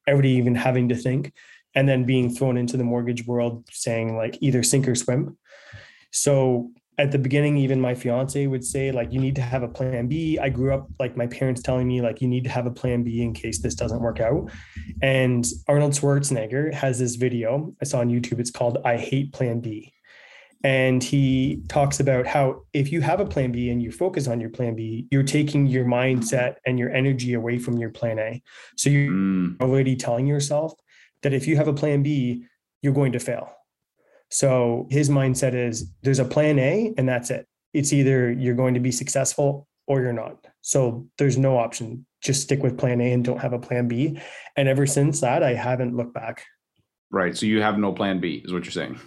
everybody 0.07 0.31
even 0.31 0.55
having 0.55 0.89
to 0.89 0.95
think. 0.95 1.33
And 1.73 1.87
then 1.87 2.03
being 2.03 2.33
thrown 2.33 2.57
into 2.57 2.75
the 2.75 2.83
mortgage 2.83 3.25
world 3.25 3.65
saying 3.71 4.17
like 4.17 4.37
either 4.41 4.61
sink 4.63 4.87
or 4.87 4.95
swim. 4.95 5.37
So 6.11 6.71
at 6.97 7.11
the 7.11 7.17
beginning, 7.17 7.57
even 7.57 7.79
my 7.79 7.95
fiance 7.95 8.45
would 8.45 8.63
say, 8.63 8.91
like, 8.91 9.13
you 9.13 9.19
need 9.19 9.35
to 9.35 9.41
have 9.41 9.63
a 9.63 9.67
plan 9.67 10.07
B. 10.07 10.37
I 10.37 10.49
grew 10.49 10.73
up 10.73 10.87
like 10.99 11.15
my 11.15 11.25
parents 11.25 11.61
telling 11.61 11.87
me, 11.87 12.01
like, 12.01 12.21
you 12.21 12.27
need 12.27 12.43
to 12.43 12.49
have 12.49 12.65
a 12.65 12.71
plan 12.71 13.01
B 13.01 13.23
in 13.23 13.33
case 13.33 13.59
this 13.59 13.73
doesn't 13.73 14.01
work 14.01 14.19
out. 14.19 14.51
And 15.01 15.45
Arnold 15.67 15.93
Schwarzenegger 15.93 16.73
has 16.73 16.99
this 16.99 17.15
video 17.15 17.73
I 17.81 17.85
saw 17.85 18.01
on 18.01 18.09
YouTube. 18.09 18.39
It's 18.39 18.51
called 18.51 18.79
I 18.83 18.97
Hate 18.97 19.31
Plan 19.31 19.61
B 19.61 19.93
and 20.63 21.03
he 21.03 21.61
talks 21.67 21.99
about 21.99 22.27
how 22.27 22.63
if 22.73 22.91
you 22.91 23.01
have 23.01 23.19
a 23.19 23.25
plan 23.25 23.51
B 23.51 23.69
and 23.69 23.81
you 23.81 23.91
focus 23.91 24.27
on 24.27 24.39
your 24.39 24.49
plan 24.49 24.75
B, 24.75 25.07
you're 25.11 25.23
taking 25.23 25.65
your 25.65 25.85
mindset 25.85 26.55
and 26.65 26.77
your 26.77 26.91
energy 26.91 27.33
away 27.33 27.57
from 27.57 27.77
your 27.77 27.89
plan 27.89 28.19
A. 28.19 28.41
So 28.77 28.89
you're 28.89 29.11
mm. 29.11 29.59
already 29.61 29.95
telling 29.95 30.27
yourself 30.27 30.73
that 31.23 31.33
if 31.33 31.47
you 31.47 31.55
have 31.57 31.67
a 31.67 31.73
plan 31.73 32.03
B, 32.03 32.45
you're 32.81 32.93
going 32.93 33.11
to 33.13 33.19
fail. 33.19 33.51
So 34.29 34.87
his 34.89 35.09
mindset 35.09 35.55
is 35.55 35.91
there's 36.03 36.19
a 36.19 36.25
plan 36.25 36.59
A 36.59 36.93
and 36.97 37.09
that's 37.09 37.31
it. 37.31 37.47
It's 37.73 37.91
either 37.91 38.31
you're 38.31 38.55
going 38.55 38.75
to 38.75 38.79
be 38.79 38.91
successful 38.91 39.67
or 39.87 40.01
you're 40.01 40.13
not. 40.13 40.47
So 40.61 41.07
there's 41.17 41.37
no 41.37 41.57
option. 41.57 42.05
Just 42.21 42.43
stick 42.43 42.61
with 42.61 42.77
plan 42.77 43.01
A 43.01 43.13
and 43.13 43.25
don't 43.25 43.41
have 43.41 43.53
a 43.53 43.59
plan 43.59 43.87
B. 43.87 44.19
And 44.55 44.69
ever 44.69 44.85
since 44.85 45.21
that, 45.21 45.41
I 45.41 45.53
haven't 45.53 45.95
looked 45.95 46.13
back. 46.13 46.45
Right. 47.09 47.35
So 47.35 47.45
you 47.45 47.61
have 47.61 47.77
no 47.77 47.91
plan 47.91 48.19
B, 48.19 48.41
is 48.45 48.53
what 48.53 48.63
you're 48.63 48.71
saying. 48.71 48.99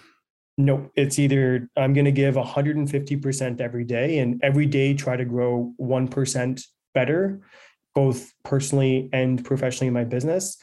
Nope. 0.57 0.93
It's 0.95 1.19
either 1.19 1.69
I'm 1.77 1.93
going 1.93 2.05
to 2.05 2.13
give 2.13 2.37
150% 2.37 3.61
every 3.61 3.85
day 3.85 4.19
and 4.19 4.41
every 4.43 4.67
day 4.67 4.95
try 4.95 5.17
to 5.17 5.25
grow 5.25 5.73
1% 5.81 6.65
better, 6.95 7.41
both 7.95 8.33
personally 8.45 9.09
and 9.13 9.45
professionally 9.45 9.89
in 9.89 9.95
my 9.95 10.05
business. 10.05 10.57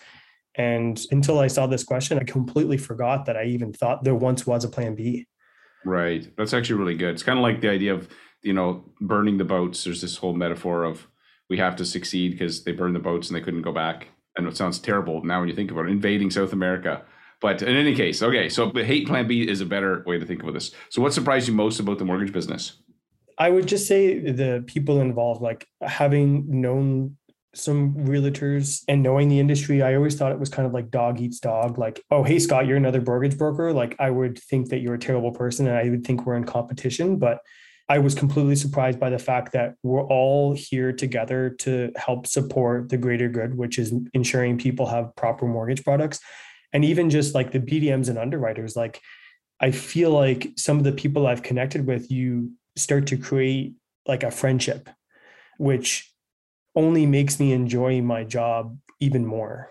And 0.56 1.00
until 1.12 1.40
I 1.40 1.48
saw 1.48 1.68
this 1.68 1.84
question, 1.84 2.20
I 2.20 2.24
completely 2.24 2.78
forgot 2.78 3.26
that 3.26 3.38
I 3.38 3.46
even 3.46 3.74
thought 3.74 4.04
there 4.04 4.16
once 4.16 4.48
was 4.48 4.64
a 4.64 4.70
plan 4.70 4.96
B. 4.96 5.28
Right. 5.86 6.30
That's 6.38 6.54
actually 6.54 6.80
really 6.80 6.96
good. 6.96 7.14
It's 7.14 7.24
kind 7.24 7.40
of 7.40 7.44
like 7.44 7.62
the 7.62 7.70
idea 7.70 7.94
of, 7.94 8.10
you 8.44 8.54
know, 8.54 8.86
burning 9.02 9.38
the 9.38 9.46
boats. 9.46 9.84
There's 9.84 10.02
this 10.02 10.18
whole 10.18 10.34
metaphor 10.34 10.84
of 10.84 11.08
we 11.50 11.58
have 11.58 11.76
to 11.78 11.86
succeed 11.86 12.32
because 12.32 12.64
they 12.64 12.72
burned 12.72 12.96
the 12.96 13.00
boats 13.00 13.28
and 13.28 13.36
they 13.36 13.42
couldn't 13.42 13.62
go 13.62 13.74
back. 13.74 14.08
And 14.38 14.48
it 14.48 14.56
sounds 14.56 14.80
terrible 14.80 15.24
now 15.24 15.40
when 15.40 15.50
you 15.50 15.56
think 15.56 15.72
about 15.72 15.86
it, 15.86 15.92
invading 15.92 16.32
South 16.32 16.54
America 16.54 17.04
but 17.42 17.62
in 17.62 17.76
any 17.76 17.96
case, 17.96 18.22
okay, 18.22 18.48
so 18.48 18.72
the 18.72 18.86
hate 18.86 19.08
plan 19.08 19.28
B 19.28 19.42
is 19.42 19.62
a 19.62 19.66
better 19.66 20.04
way 20.06 20.20
to 20.20 20.26
think 20.26 20.44
of 20.44 20.54
this. 20.54 20.72
So 20.90 21.02
what 21.02 21.14
surprised 21.14 21.48
you 21.48 21.54
most 21.54 21.80
about 21.80 21.98
the 21.98 22.06
mortgage 22.06 22.32
business? 22.32 22.78
I 23.38 23.50
would 23.50 23.68
just 23.68 23.88
say 23.88 24.20
the 24.20 24.64
people 24.68 25.02
involved, 25.02 25.42
like 25.42 25.68
having 25.82 26.62
known 26.62 27.18
some 27.54 27.96
realtors 27.96 28.84
and 28.88 29.02
knowing 29.02 29.28
the 29.28 29.40
industry, 29.40 29.82
I 29.82 29.96
always 29.96 30.16
thought 30.16 30.32
it 30.32 30.40
was 30.40 30.50
kind 30.50 30.68
of 30.68 30.74
like 30.74 30.92
dog 30.92 31.20
eats 31.20 31.40
dog. 31.40 31.78
Like, 31.78 32.02
oh, 32.12 32.24
hey, 32.24 32.38
Scott, 32.38 32.68
you're 32.68 32.78
another 32.78 33.02
mortgage 33.02 33.38
broker. 33.38 33.74
Like, 33.74 33.96
I 34.00 34.12
would 34.12 34.38
think 34.38 34.70
that 34.70 34.80
you're 34.80 34.94
a 34.94 35.00
terrible 35.00 35.32
person 35.32 35.68
and 35.68 35.76
I 35.76 35.90
would 35.90 36.06
think 36.06 36.26
we're 36.26 36.38
in 36.38 36.44
competition. 36.44 37.18
But 37.18 37.40
I 37.90 37.98
was 37.98 38.16
completely 38.16 38.56
surprised 38.56 39.00
by 39.00 39.10
the 39.10 39.20
fact 39.20 39.52
that 39.54 39.74
we're 39.84 40.06
all 40.06 40.54
here 40.54 40.94
together 40.94 41.50
to 41.60 41.92
help 41.98 42.28
support 42.28 42.90
the 42.90 42.98
greater 42.98 43.28
good, 43.28 43.58
which 43.58 43.80
is 43.80 43.94
ensuring 44.14 44.58
people 44.58 44.86
have 44.86 45.14
proper 45.16 45.46
mortgage 45.46 45.84
products 45.84 46.20
and 46.74 46.86
even 46.86 47.10
just 47.10 47.36
like 47.36 47.52
the 47.52 47.60
BDMs 47.60 48.10
and 48.10 48.18
underwriters, 48.18 48.76
like 48.76 49.02
I 49.60 49.72
feel 49.72 50.12
like 50.12 50.52
some 50.58 50.78
of 50.78 50.84
the 50.84 50.92
people 50.92 51.28
I've 51.28 51.44
connected 51.44 51.86
with, 51.86 52.10
you 52.12 52.52
start 52.76 53.08
to 53.08 53.18
create 53.18 53.74
like 54.08 54.24
a 54.24 54.32
friendship, 54.32 54.90
which 55.58 56.12
only 56.76 57.06
makes 57.06 57.40
me 57.40 57.52
enjoy 57.52 58.02
my 58.02 58.24
job 58.24 58.78
even 59.00 59.26
more. 59.26 59.70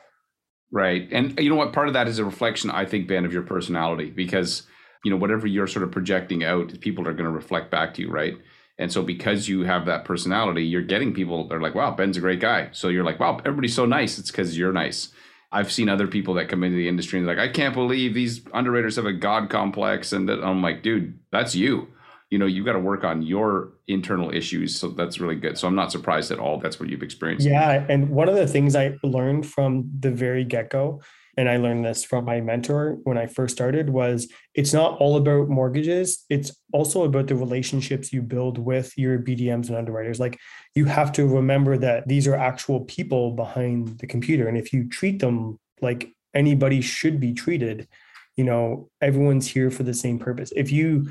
Right. 0.71 1.09
And 1.11 1.39
uh, 1.39 1.43
you 1.43 1.51
know 1.51 1.57
what? 1.57 1.73
Part 1.73 1.89
of 1.89 1.95
that 1.95 2.07
is 2.07 2.19
a 2.19 2.25
reflection, 2.25 2.71
I 2.71 2.85
think, 2.85 3.09
Ben, 3.09 3.25
of 3.25 3.33
your 3.33 3.43
personality 3.43 4.11
because, 4.11 4.63
you 5.05 5.11
know, 5.11 5.17
whatever 5.17 5.47
you're 5.47 5.67
sort 5.67 5.83
of 5.83 5.91
projecting 5.91 6.45
out, 6.45 6.79
people 6.81 7.09
are 7.09 7.13
going 7.13 7.25
to 7.25 7.31
reflect 7.31 7.71
back 7.71 7.95
to 7.95 8.03
you, 8.03 8.11
right? 8.11 8.37
And 8.79 8.93
so 8.93 9.03
because 9.03 9.49
you 9.49 9.63
have 9.65 9.87
that 9.87 10.05
personality, 10.05 10.65
you're 10.65 10.83
getting 10.83 11.13
people, 11.13 11.49
they're 11.49 11.61
like, 11.61 11.75
wow, 11.75 11.91
Ben's 11.91 12.17
a 12.17 12.21
great 12.21 12.41
guy. 12.41 12.69
So 12.73 12.89
you're 12.89 13.05
like, 13.05 13.19
wow, 13.19 13.39
everybody's 13.39 13.75
so 13.75 13.85
nice. 13.85 14.19
It's 14.19 14.31
because 14.31 14.57
you're 14.57 14.73
nice. 14.73 15.09
I've 15.53 15.73
seen 15.73 15.89
other 15.89 16.07
people 16.07 16.35
that 16.35 16.49
come 16.49 16.63
into 16.63 16.77
the 16.77 16.89
industry 16.89 17.19
and 17.19 17.27
like, 17.27 17.39
I 17.39 17.49
can't 17.49 17.75
believe 17.75 18.15
these 18.15 18.43
underwriters 18.55 18.97
have 18.97 19.07
a 19.07 19.13
God 19.13 19.51
complex. 19.51 20.13
And 20.13 20.29
that 20.29 20.45
I'm 20.45 20.63
like, 20.63 20.83
dude, 20.83 21.19
that's 21.33 21.55
you. 21.55 21.89
You 22.31 22.39
know, 22.39 22.47
you've 22.47 22.65
got 22.65 22.75
to 22.75 22.79
work 22.79 23.03
on 23.03 23.23
your 23.23 23.73
internal 23.89 24.33
issues. 24.33 24.79
So 24.79 24.91
that's 24.91 25.19
really 25.19 25.35
good. 25.35 25.59
So 25.59 25.67
I'm 25.67 25.75
not 25.75 25.91
surprised 25.91 26.31
at 26.31 26.39
all. 26.39 26.59
That's 26.61 26.79
what 26.79 26.89
you've 26.89 27.03
experienced. 27.03 27.45
Yeah. 27.45 27.85
And 27.89 28.11
one 28.11 28.29
of 28.29 28.37
the 28.37 28.47
things 28.47 28.77
I 28.77 28.97
learned 29.03 29.47
from 29.47 29.91
the 29.99 30.13
very 30.13 30.45
get 30.45 30.71
go 30.71 31.03
and 31.41 31.49
I 31.49 31.57
learned 31.57 31.87
this 31.87 32.05
from 32.05 32.27
my 32.27 32.43
mentor 32.43 32.99
when 33.05 33.17
I 33.17 33.27
first 33.27 33.57
started 33.57 33.89
was 33.89 34.31
it's 34.55 34.75
not 34.75 34.99
all 35.01 35.17
about 35.17 35.49
mortgages. 35.49 36.27
It's 36.29 36.53
also 36.71 37.05
about 37.05 37.29
the 37.29 37.35
relationships 37.35 38.13
you 38.13 38.21
build 38.21 38.59
with 38.59 38.93
your 38.99 39.19
BDMs 39.19 39.69
and 39.69 39.77
underwriters. 39.77 40.21
Like 40.21 40.39
you 40.75 40.85
have 40.85 41.13
to 41.13 41.27
remember 41.27 41.79
that 41.79 42.07
these 42.07 42.29
are 42.29 42.35
actual 42.35 42.81
people 42.81 43.31
behind 43.31 44.01
the 44.01 44.07
computer. 44.07 44.49
And 44.49 44.59
if 44.59 44.71
you 44.71 44.87
treat 44.87 45.21
them 45.21 45.59
like 45.81 46.13
anybody 46.35 46.83
should 46.83 47.19
be 47.19 47.33
treated, 47.33 47.89
you 48.37 48.45
know, 48.45 48.91
everyone's 49.01 49.47
here 49.47 49.71
for 49.71 49.83
the 49.83 49.95
same 49.95 50.19
purpose. 50.19 50.53
If 50.55 50.71
you 50.71 51.11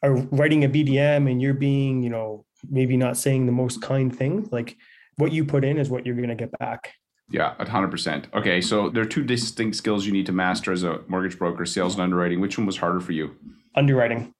are 0.00 0.14
writing 0.14 0.62
a 0.62 0.68
BDM 0.68 1.28
and 1.28 1.42
you're 1.42 1.54
being, 1.54 2.04
you 2.04 2.10
know, 2.10 2.44
maybe 2.70 2.96
not 2.96 3.16
saying 3.16 3.46
the 3.46 3.52
most 3.52 3.82
kind 3.82 4.16
thing, 4.16 4.48
like 4.52 4.76
what 5.16 5.32
you 5.32 5.44
put 5.44 5.64
in 5.64 5.76
is 5.76 5.90
what 5.90 6.06
you're 6.06 6.14
going 6.14 6.28
to 6.28 6.36
get 6.36 6.56
back. 6.60 6.94
Yeah, 7.28 7.54
a 7.58 7.68
hundred 7.68 7.90
percent. 7.90 8.28
Okay, 8.34 8.60
so 8.60 8.88
there 8.88 9.02
are 9.02 9.06
two 9.06 9.24
distinct 9.24 9.76
skills 9.76 10.06
you 10.06 10.12
need 10.12 10.26
to 10.26 10.32
master 10.32 10.72
as 10.72 10.84
a 10.84 11.00
mortgage 11.08 11.38
broker: 11.38 11.66
sales 11.66 11.94
and 11.94 12.02
underwriting. 12.02 12.40
Which 12.40 12.56
one 12.56 12.66
was 12.66 12.76
harder 12.76 13.00
for 13.00 13.12
you? 13.12 13.36
Underwriting. 13.74 14.32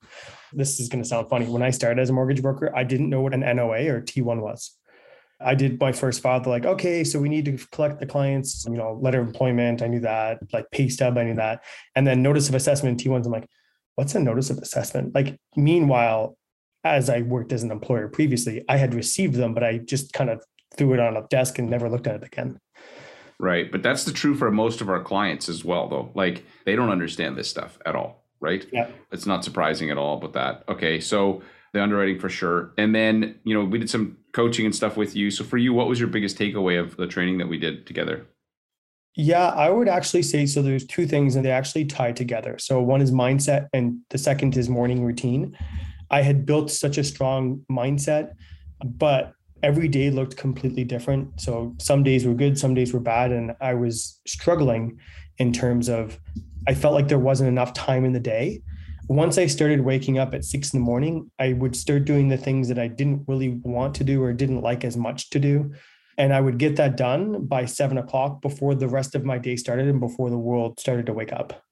This 0.52 0.78
is 0.78 0.88
going 0.88 1.02
to 1.02 1.08
sound 1.08 1.28
funny. 1.28 1.46
When 1.46 1.62
I 1.62 1.70
started 1.70 2.00
as 2.00 2.10
a 2.10 2.12
mortgage 2.12 2.42
broker, 2.42 2.74
I 2.74 2.84
didn't 2.84 3.10
know 3.10 3.20
what 3.20 3.34
an 3.34 3.40
NOA 3.40 3.88
or 3.88 4.00
T1 4.00 4.40
was. 4.40 4.76
I 5.40 5.54
did 5.54 5.78
my 5.80 5.92
first 5.92 6.22
file. 6.22 6.42
Like, 6.46 6.64
okay, 6.64 7.04
so 7.04 7.18
we 7.18 7.28
need 7.28 7.44
to 7.44 7.58
collect 7.72 8.00
the 8.00 8.06
client's, 8.06 8.64
you 8.64 8.76
know, 8.76 8.98
letter 9.02 9.20
of 9.20 9.26
employment. 9.26 9.82
I 9.82 9.88
knew 9.88 10.00
that, 10.00 10.38
like 10.52 10.70
pay 10.70 10.88
stub, 10.88 11.18
I 11.18 11.24
knew 11.24 11.34
that. 11.34 11.64
And 11.94 12.06
then 12.06 12.22
notice 12.22 12.48
of 12.48 12.54
assessment 12.54 13.00
T1s. 13.00 13.26
I'm 13.26 13.32
like, 13.32 13.48
what's 13.96 14.14
a 14.14 14.20
notice 14.20 14.48
of 14.48 14.58
assessment? 14.58 15.14
Like, 15.14 15.38
meanwhile, 15.56 16.38
as 16.84 17.10
I 17.10 17.22
worked 17.22 17.52
as 17.52 17.62
an 17.62 17.70
employer 17.70 18.08
previously, 18.08 18.64
I 18.68 18.76
had 18.76 18.94
received 18.94 19.34
them, 19.34 19.52
but 19.52 19.64
I 19.64 19.78
just 19.78 20.12
kind 20.12 20.30
of 20.30 20.42
threw 20.76 20.94
it 20.94 21.00
on 21.00 21.16
a 21.16 21.26
desk 21.28 21.58
and 21.58 21.70
never 21.70 21.88
looked 21.88 22.06
at 22.06 22.16
it 22.16 22.24
again. 22.24 22.58
Right. 23.38 23.70
But 23.70 23.82
that's 23.82 24.04
the 24.04 24.12
true 24.12 24.34
for 24.34 24.50
most 24.50 24.80
of 24.80 24.88
our 24.88 25.02
clients 25.02 25.48
as 25.48 25.64
well, 25.64 25.88
though. 25.88 26.10
Like 26.14 26.44
they 26.64 26.76
don't 26.76 26.90
understand 26.90 27.36
this 27.36 27.50
stuff 27.50 27.78
at 27.84 27.94
all. 27.94 28.24
Right. 28.40 28.66
Yeah. 28.72 28.88
It's 29.12 29.26
not 29.26 29.44
surprising 29.44 29.90
at 29.90 29.98
all 29.98 30.18
about 30.18 30.32
that. 30.34 30.64
Okay. 30.68 31.00
So 31.00 31.42
the 31.72 31.82
underwriting 31.82 32.18
for 32.18 32.28
sure. 32.28 32.72
And 32.78 32.94
then, 32.94 33.38
you 33.44 33.54
know, 33.54 33.64
we 33.64 33.78
did 33.78 33.90
some 33.90 34.16
coaching 34.32 34.64
and 34.64 34.74
stuff 34.74 34.96
with 34.96 35.14
you. 35.16 35.30
So 35.30 35.44
for 35.44 35.58
you, 35.58 35.72
what 35.72 35.88
was 35.88 35.98
your 35.98 36.08
biggest 36.08 36.38
takeaway 36.38 36.80
of 36.80 36.96
the 36.96 37.06
training 37.06 37.38
that 37.38 37.48
we 37.48 37.58
did 37.58 37.86
together? 37.86 38.26
Yeah, 39.14 39.48
I 39.48 39.70
would 39.70 39.88
actually 39.88 40.22
say 40.22 40.44
so. 40.44 40.60
There's 40.60 40.86
two 40.86 41.06
things 41.06 41.36
and 41.36 41.44
they 41.44 41.50
actually 41.50 41.86
tie 41.86 42.12
together. 42.12 42.58
So 42.58 42.82
one 42.82 43.00
is 43.00 43.12
mindset 43.12 43.68
and 43.72 43.98
the 44.10 44.18
second 44.18 44.56
is 44.56 44.68
morning 44.68 45.02
routine. 45.02 45.56
I 46.10 46.22
had 46.22 46.44
built 46.46 46.70
such 46.70 46.98
a 46.98 47.04
strong 47.04 47.62
mindset, 47.70 48.32
but 48.84 49.32
every 49.62 49.88
day 49.88 50.10
looked 50.10 50.36
completely 50.36 50.84
different. 50.84 51.40
So 51.40 51.74
some 51.78 52.02
days 52.02 52.26
were 52.26 52.34
good, 52.34 52.58
some 52.58 52.74
days 52.74 52.92
were 52.92 53.00
bad. 53.00 53.32
And 53.32 53.54
I 53.60 53.74
was 53.74 54.20
struggling 54.26 54.98
in 55.38 55.52
terms 55.52 55.88
of, 55.88 56.18
I 56.68 56.74
felt 56.74 56.94
like 56.94 57.08
there 57.08 57.18
wasn't 57.18 57.48
enough 57.48 57.72
time 57.72 58.04
in 58.04 58.12
the 58.12 58.20
day. 58.20 58.62
Once 59.08 59.38
I 59.38 59.46
started 59.46 59.80
waking 59.82 60.18
up 60.18 60.34
at 60.34 60.44
six 60.44 60.72
in 60.72 60.80
the 60.80 60.84
morning, 60.84 61.30
I 61.38 61.52
would 61.52 61.76
start 61.76 62.04
doing 62.04 62.28
the 62.28 62.36
things 62.36 62.68
that 62.68 62.78
I 62.78 62.88
didn't 62.88 63.24
really 63.28 63.60
want 63.62 63.94
to 63.96 64.04
do 64.04 64.22
or 64.22 64.32
didn't 64.32 64.62
like 64.62 64.84
as 64.84 64.96
much 64.96 65.30
to 65.30 65.38
do. 65.38 65.72
And 66.18 66.32
I 66.32 66.40
would 66.40 66.58
get 66.58 66.76
that 66.76 66.96
done 66.96 67.44
by 67.46 67.66
seven 67.66 67.98
o'clock 67.98 68.40
before 68.40 68.74
the 68.74 68.88
rest 68.88 69.14
of 69.14 69.24
my 69.24 69.38
day 69.38 69.54
started 69.54 69.86
and 69.86 70.00
before 70.00 70.30
the 70.30 70.38
world 70.38 70.80
started 70.80 71.06
to 71.06 71.12
wake 71.12 71.32
up. 71.32 71.62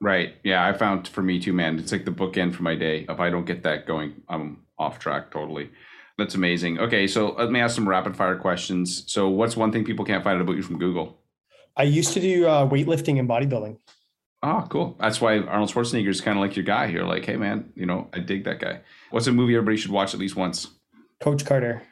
Right. 0.00 0.34
Yeah. 0.44 0.66
I 0.66 0.72
found 0.72 1.08
for 1.08 1.22
me 1.22 1.38
too, 1.38 1.52
man, 1.52 1.78
it's 1.78 1.92
like 1.92 2.04
the 2.04 2.10
bookend 2.10 2.54
for 2.54 2.62
my 2.62 2.74
day. 2.74 3.06
If 3.08 3.20
I 3.20 3.30
don't 3.30 3.46
get 3.46 3.62
that 3.62 3.86
going, 3.86 4.22
I'm 4.28 4.64
off 4.78 4.98
track 4.98 5.30
totally. 5.30 5.70
That's 6.18 6.34
amazing. 6.34 6.78
Okay, 6.78 7.06
so 7.06 7.34
let 7.34 7.50
me 7.50 7.60
ask 7.60 7.74
some 7.74 7.88
rapid 7.88 8.16
fire 8.16 8.36
questions. 8.36 9.04
So, 9.06 9.28
what's 9.28 9.56
one 9.56 9.70
thing 9.70 9.84
people 9.84 10.04
can't 10.04 10.24
find 10.24 10.36
out 10.36 10.42
about 10.42 10.56
you 10.56 10.62
from 10.62 10.78
Google? 10.78 11.18
I 11.76 11.82
used 11.82 12.14
to 12.14 12.20
do 12.20 12.46
uh, 12.46 12.66
weightlifting 12.66 13.18
and 13.18 13.28
bodybuilding. 13.28 13.78
Oh, 14.42 14.66
cool. 14.70 14.96
That's 14.98 15.20
why 15.20 15.38
Arnold 15.38 15.70
Schwarzenegger 15.70 16.08
is 16.08 16.20
kind 16.20 16.38
of 16.38 16.42
like 16.42 16.56
your 16.56 16.64
guy. 16.64 16.86
You're 16.86 17.04
like, 17.04 17.24
hey, 17.24 17.36
man, 17.36 17.72
you 17.74 17.84
know, 17.84 18.08
I 18.14 18.20
dig 18.20 18.44
that 18.44 18.60
guy. 18.60 18.80
What's 19.10 19.26
a 19.26 19.32
movie 19.32 19.54
everybody 19.54 19.76
should 19.76 19.90
watch 19.90 20.14
at 20.14 20.20
least 20.20 20.36
once? 20.36 20.68
Coach 21.20 21.44
Carter. 21.44 21.82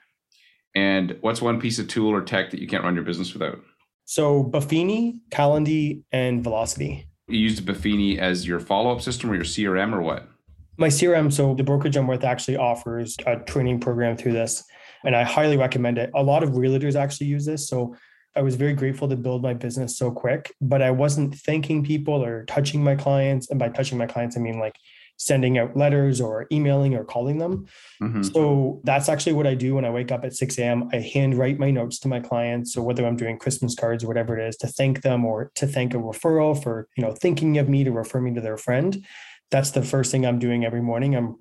And 0.75 1.19
what's 1.21 1.43
one 1.43 1.61
piece 1.61 1.79
of 1.79 1.89
tool 1.89 2.11
or 2.11 2.23
tech 2.23 2.51
that 2.51 2.61
you 2.61 2.67
can't 2.67 2.85
run 2.85 2.95
your 2.95 3.05
business 3.05 3.33
without? 3.33 3.61
So, 4.07 4.45
Buffini, 4.45 5.21
Calendly, 5.31 6.05
and 6.13 6.43
Velocity. 6.43 7.09
You 7.27 7.39
used 7.39 7.65
Buffini 7.65 8.19
as 8.19 8.47
your 8.47 8.61
follow 8.61 8.93
up 8.93 9.01
system 9.01 9.31
or 9.31 9.35
your 9.35 9.45
CRM 9.45 9.95
or 9.95 10.03
what? 10.03 10.29
My 10.77 10.89
CRM, 10.89 11.33
so 11.33 11.55
the 11.55 11.65
brokerage 11.65 11.97
I'm 11.97 12.07
with 12.07 12.25
actually 12.25 12.57
offers 12.57 13.17
a 13.27 13.37
training 13.37 13.81
program 13.81 14.17
through 14.17 14.33
this, 14.33 14.65
and 15.05 15.15
I 15.15 15.23
highly 15.23 15.57
recommend 15.57 15.99
it. 15.99 16.11
A 16.15 16.23
lot 16.23 16.43
of 16.43 16.51
realtors 16.51 16.97
actually 16.97 17.29
use 17.29 17.45
this. 17.45 17.69
So 17.69 17.95
I 18.37 18.43
was 18.43 18.57
very 18.57 18.73
grateful 18.73 19.09
to 19.09 19.17
build 19.17 19.43
my 19.43 19.55
business 19.55 19.97
so 19.97 20.11
quick, 20.11 20.53
but 20.61 20.83
I 20.83 20.91
wasn't 20.91 21.37
thanking 21.37 21.85
people 21.85 22.25
or 22.25 22.45
touching 22.47 22.83
my 22.83 22.97
clients. 22.97 23.51
And 23.51 23.59
by 23.59 23.69
touching 23.69 23.99
my 23.99 24.07
clients, 24.07 24.37
I 24.37 24.41
mean 24.41 24.59
like 24.59 24.77
sending 25.17 25.59
out 25.59 25.77
letters 25.77 26.21
or 26.21 26.47
emailing 26.51 26.97
or 26.97 27.05
calling 27.05 27.39
them. 27.39 27.69
Mm-hmm. 28.03 28.23
So 28.23 28.81
that's 28.83 29.09
actually 29.09 29.35
what 29.35 29.47
I 29.47 29.55
do 29.55 29.77
when 29.77 29.85
I 29.85 29.91
wake 29.91 30.11
up 30.11 30.25
at 30.25 30.35
6 30.35 30.59
a.m. 30.59 30.89
I 30.93 30.97
handwrite 30.97 31.61
my 31.61 31.71
notes 31.71 32.01
to 32.01 32.09
my 32.09 32.19
clients. 32.19 32.73
So 32.73 32.83
whether 32.83 33.07
I'm 33.07 33.17
doing 33.17 33.39
Christmas 33.39 33.77
cards 33.77 34.03
or 34.03 34.09
whatever 34.09 34.37
it 34.37 34.49
is 34.49 34.57
to 34.57 34.67
thank 34.67 35.03
them 35.03 35.25
or 35.25 35.53
to 35.55 35.69
thank 35.69 35.95
a 35.95 35.99
referral 35.99 36.61
for, 36.61 36.89
you 36.97 37.05
know, 37.05 37.13
thinking 37.13 37.59
of 37.59 37.69
me 37.69 37.85
to 37.85 37.93
refer 37.93 38.21
me 38.21 38.35
to 38.35 38.41
their 38.41 38.57
friend 38.57 39.05
that's 39.51 39.71
the 39.71 39.83
first 39.83 40.11
thing 40.11 40.27
I'm 40.27 40.39
doing 40.39 40.65
every 40.65 40.83
morning. 40.83 41.15
I'm 41.15 41.37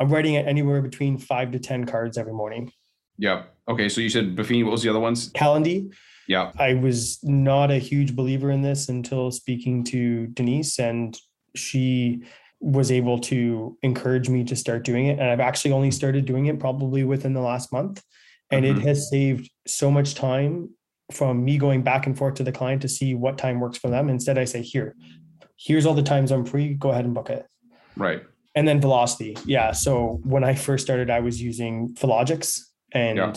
I'm 0.00 0.08
writing 0.08 0.34
it 0.34 0.46
anywhere 0.46 0.82
between 0.82 1.18
five 1.18 1.52
to 1.52 1.58
ten 1.58 1.84
cards 1.84 2.18
every 2.18 2.32
morning. 2.32 2.72
Yeah. 3.18 3.44
Okay. 3.68 3.88
So 3.88 4.00
you 4.00 4.10
said 4.10 4.36
Buffini. 4.36 4.64
What 4.64 4.72
was 4.72 4.82
the 4.82 4.90
other 4.90 5.00
ones? 5.00 5.32
Calendly. 5.32 5.92
Yeah. 6.26 6.52
I 6.58 6.74
was 6.74 7.18
not 7.22 7.70
a 7.70 7.78
huge 7.78 8.16
believer 8.16 8.50
in 8.50 8.62
this 8.62 8.88
until 8.88 9.30
speaking 9.30 9.84
to 9.84 10.26
Denise, 10.28 10.78
and 10.78 11.18
she 11.54 12.24
was 12.60 12.90
able 12.90 13.18
to 13.18 13.76
encourage 13.82 14.28
me 14.28 14.42
to 14.44 14.56
start 14.56 14.84
doing 14.84 15.06
it. 15.06 15.18
And 15.18 15.28
I've 15.28 15.40
actually 15.40 15.72
only 15.72 15.90
started 15.90 16.24
doing 16.24 16.46
it 16.46 16.58
probably 16.58 17.04
within 17.04 17.34
the 17.34 17.40
last 17.40 17.72
month. 17.72 18.02
And 18.50 18.64
mm-hmm. 18.64 18.78
it 18.78 18.86
has 18.86 19.10
saved 19.10 19.50
so 19.66 19.90
much 19.90 20.14
time 20.14 20.70
from 21.12 21.44
me 21.44 21.58
going 21.58 21.82
back 21.82 22.06
and 22.06 22.16
forth 22.16 22.34
to 22.36 22.42
the 22.42 22.52
client 22.52 22.80
to 22.82 22.88
see 22.88 23.14
what 23.14 23.36
time 23.36 23.60
works 23.60 23.76
for 23.76 23.88
them. 23.90 24.08
Instead, 24.08 24.38
I 24.38 24.44
say, 24.44 24.62
here, 24.62 24.96
here's 25.56 25.86
all 25.86 25.94
the 25.94 26.02
times 26.02 26.30
I'm 26.30 26.44
free. 26.44 26.74
Go 26.74 26.90
ahead 26.90 27.04
and 27.04 27.14
book 27.14 27.30
it. 27.30 27.46
Right. 27.96 28.22
And 28.54 28.66
then 28.68 28.80
velocity. 28.80 29.36
Yeah. 29.44 29.72
So 29.72 30.20
when 30.24 30.44
I 30.44 30.54
first 30.54 30.84
started, 30.84 31.10
I 31.10 31.20
was 31.20 31.42
using 31.42 31.94
Filogix 31.94 32.60
and 32.92 33.18
yeah. 33.18 33.34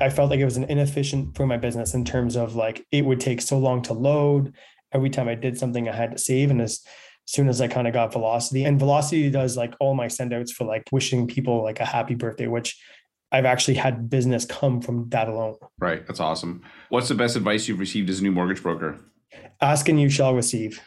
I 0.00 0.10
felt 0.10 0.30
like 0.30 0.40
it 0.40 0.44
was 0.44 0.56
an 0.56 0.64
inefficient 0.64 1.36
for 1.36 1.46
my 1.46 1.56
business 1.56 1.94
in 1.94 2.04
terms 2.04 2.36
of 2.36 2.56
like 2.56 2.84
it 2.90 3.04
would 3.04 3.20
take 3.20 3.40
so 3.40 3.58
long 3.58 3.82
to 3.82 3.92
load. 3.92 4.54
Every 4.92 5.10
time 5.10 5.28
I 5.28 5.36
did 5.36 5.56
something, 5.56 5.88
I 5.88 5.94
had 5.94 6.12
to 6.12 6.18
save. 6.18 6.50
And 6.50 6.60
as 6.60 6.80
soon 7.26 7.48
as 7.48 7.60
I 7.60 7.68
kind 7.68 7.86
of 7.86 7.94
got 7.94 8.12
velocity 8.12 8.64
and 8.64 8.78
velocity 8.78 9.30
does 9.30 9.56
like 9.56 9.74
all 9.78 9.94
my 9.94 10.08
send 10.08 10.32
outs 10.32 10.50
for 10.50 10.64
like 10.64 10.82
wishing 10.90 11.28
people 11.28 11.62
like 11.62 11.78
a 11.78 11.84
happy 11.84 12.16
birthday, 12.16 12.48
which 12.48 12.76
I've 13.30 13.44
actually 13.44 13.74
had 13.74 14.10
business 14.10 14.44
come 14.44 14.80
from 14.80 15.08
that 15.10 15.28
alone. 15.28 15.56
Right. 15.78 16.04
That's 16.06 16.18
awesome. 16.18 16.62
What's 16.88 17.08
the 17.08 17.14
best 17.14 17.36
advice 17.36 17.68
you've 17.68 17.78
received 17.78 18.10
as 18.10 18.18
a 18.18 18.22
new 18.24 18.32
mortgage 18.32 18.62
broker? 18.62 18.98
Ask 19.60 19.88
and 19.88 20.00
you 20.00 20.08
shall 20.08 20.34
receive. 20.34 20.80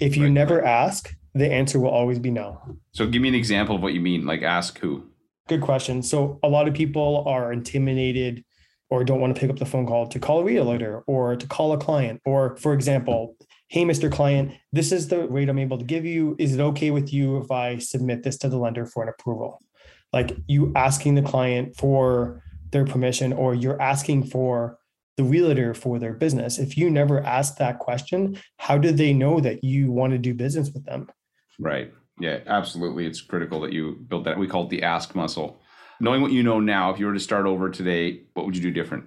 If 0.00 0.16
you 0.16 0.24
right. 0.24 0.32
never 0.32 0.64
ask, 0.64 1.14
the 1.34 1.50
answer 1.50 1.78
will 1.78 1.90
always 1.90 2.18
be 2.18 2.30
no. 2.30 2.60
So 2.92 3.06
give 3.06 3.20
me 3.22 3.28
an 3.28 3.34
example 3.34 3.76
of 3.76 3.82
what 3.82 3.92
you 3.92 4.00
mean, 4.00 4.24
like 4.24 4.42
ask 4.42 4.78
who. 4.78 5.04
Good 5.48 5.60
question. 5.60 6.02
So 6.02 6.40
a 6.42 6.48
lot 6.48 6.66
of 6.66 6.74
people 6.74 7.24
are 7.26 7.52
intimidated 7.52 8.44
or 8.88 9.04
don't 9.04 9.20
want 9.20 9.34
to 9.34 9.40
pick 9.40 9.50
up 9.50 9.58
the 9.58 9.66
phone 9.66 9.86
call 9.86 10.06
to 10.08 10.18
call 10.18 10.40
a 10.40 10.44
realtor 10.44 11.02
or 11.06 11.36
to 11.36 11.46
call 11.46 11.72
a 11.72 11.78
client. 11.78 12.20
Or 12.24 12.56
for 12.56 12.72
example, 12.72 13.36
hey, 13.68 13.84
Mr. 13.84 14.10
Client, 14.10 14.52
this 14.72 14.92
is 14.92 15.08
the 15.08 15.28
rate 15.28 15.48
I'm 15.48 15.58
able 15.58 15.78
to 15.78 15.84
give 15.84 16.04
you. 16.04 16.36
Is 16.38 16.54
it 16.54 16.60
okay 16.60 16.90
with 16.90 17.12
you 17.12 17.38
if 17.38 17.50
I 17.50 17.78
submit 17.78 18.22
this 18.22 18.38
to 18.38 18.48
the 18.48 18.58
lender 18.58 18.86
for 18.86 19.02
an 19.02 19.08
approval? 19.08 19.60
Like 20.12 20.36
you 20.46 20.72
asking 20.74 21.16
the 21.16 21.22
client 21.22 21.76
for 21.76 22.42
their 22.70 22.84
permission 22.84 23.32
or 23.32 23.54
you're 23.54 23.80
asking 23.80 24.24
for 24.24 24.78
the 25.16 25.24
realtor 25.24 25.74
for 25.74 25.98
their 25.98 26.12
business. 26.12 26.58
If 26.58 26.76
you 26.76 26.90
never 26.90 27.20
ask 27.20 27.56
that 27.56 27.78
question, 27.78 28.38
how 28.58 28.78
do 28.78 28.92
they 28.92 29.12
know 29.12 29.40
that 29.40 29.64
you 29.64 29.90
want 29.90 30.12
to 30.12 30.18
do 30.18 30.34
business 30.34 30.70
with 30.70 30.84
them? 30.84 31.08
Right. 31.58 31.92
Yeah, 32.20 32.40
absolutely. 32.46 33.06
It's 33.06 33.20
critical 33.20 33.60
that 33.60 33.72
you 33.72 34.04
build 34.08 34.24
that. 34.24 34.38
We 34.38 34.46
call 34.46 34.64
it 34.64 34.70
the 34.70 34.82
ask 34.82 35.14
muscle. 35.14 35.60
Knowing 36.00 36.20
what 36.20 36.32
you 36.32 36.42
know 36.42 36.60
now, 36.60 36.90
if 36.90 36.98
you 36.98 37.06
were 37.06 37.14
to 37.14 37.20
start 37.20 37.46
over 37.46 37.70
today, 37.70 38.22
what 38.34 38.44
would 38.44 38.56
you 38.56 38.62
do 38.62 38.70
different? 38.70 39.04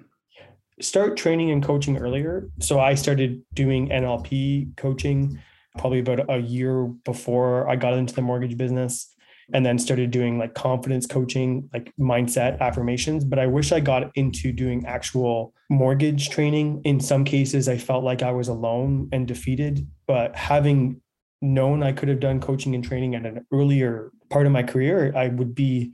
Start 0.82 1.18
training 1.18 1.52
and 1.52 1.64
coaching 1.64 1.98
earlier. 1.98 2.50
So 2.60 2.80
I 2.80 2.96
started 2.96 3.44
doing 3.54 3.90
NLP 3.90 4.78
coaching 4.78 5.40
probably 5.78 6.00
about 6.00 6.30
a 6.30 6.40
year 6.40 6.86
before 7.06 7.70
I 7.70 7.76
got 7.76 7.94
into 7.94 8.16
the 8.16 8.22
mortgage 8.22 8.58
business 8.58 9.14
and 9.54 9.66
then 9.66 9.80
started 9.80 10.12
doing 10.12 10.38
like 10.38 10.54
confidence 10.54 11.06
coaching, 11.06 11.70
like 11.74 11.92
mindset 12.00 12.60
affirmations. 12.60 13.24
But 13.24 13.40
I 13.40 13.48
wish 13.48 13.72
I 13.72 13.80
got 13.80 14.12
into 14.16 14.52
doing 14.52 14.86
actual 14.86 15.54
mortgage 15.70 16.30
training. 16.30 16.82
In 16.84 17.00
some 17.00 17.24
cases, 17.24 17.68
I 17.68 17.78
felt 17.78 18.04
like 18.04 18.22
I 18.22 18.32
was 18.32 18.48
alone 18.48 19.10
and 19.12 19.28
defeated. 19.28 19.88
But 20.08 20.36
having 20.36 21.02
known 21.42 21.84
I 21.84 21.92
could 21.92 22.10
have 22.10 22.20
done 22.20 22.40
coaching 22.40 22.76
and 22.76 22.84
training 22.84 23.16
at 23.16 23.26
an 23.26 23.46
earlier 23.52 24.12
part 24.30 24.46
of 24.46 24.52
my 24.52 24.64
career, 24.64 25.14
I 25.16 25.28
would 25.30 25.56
be 25.56 25.94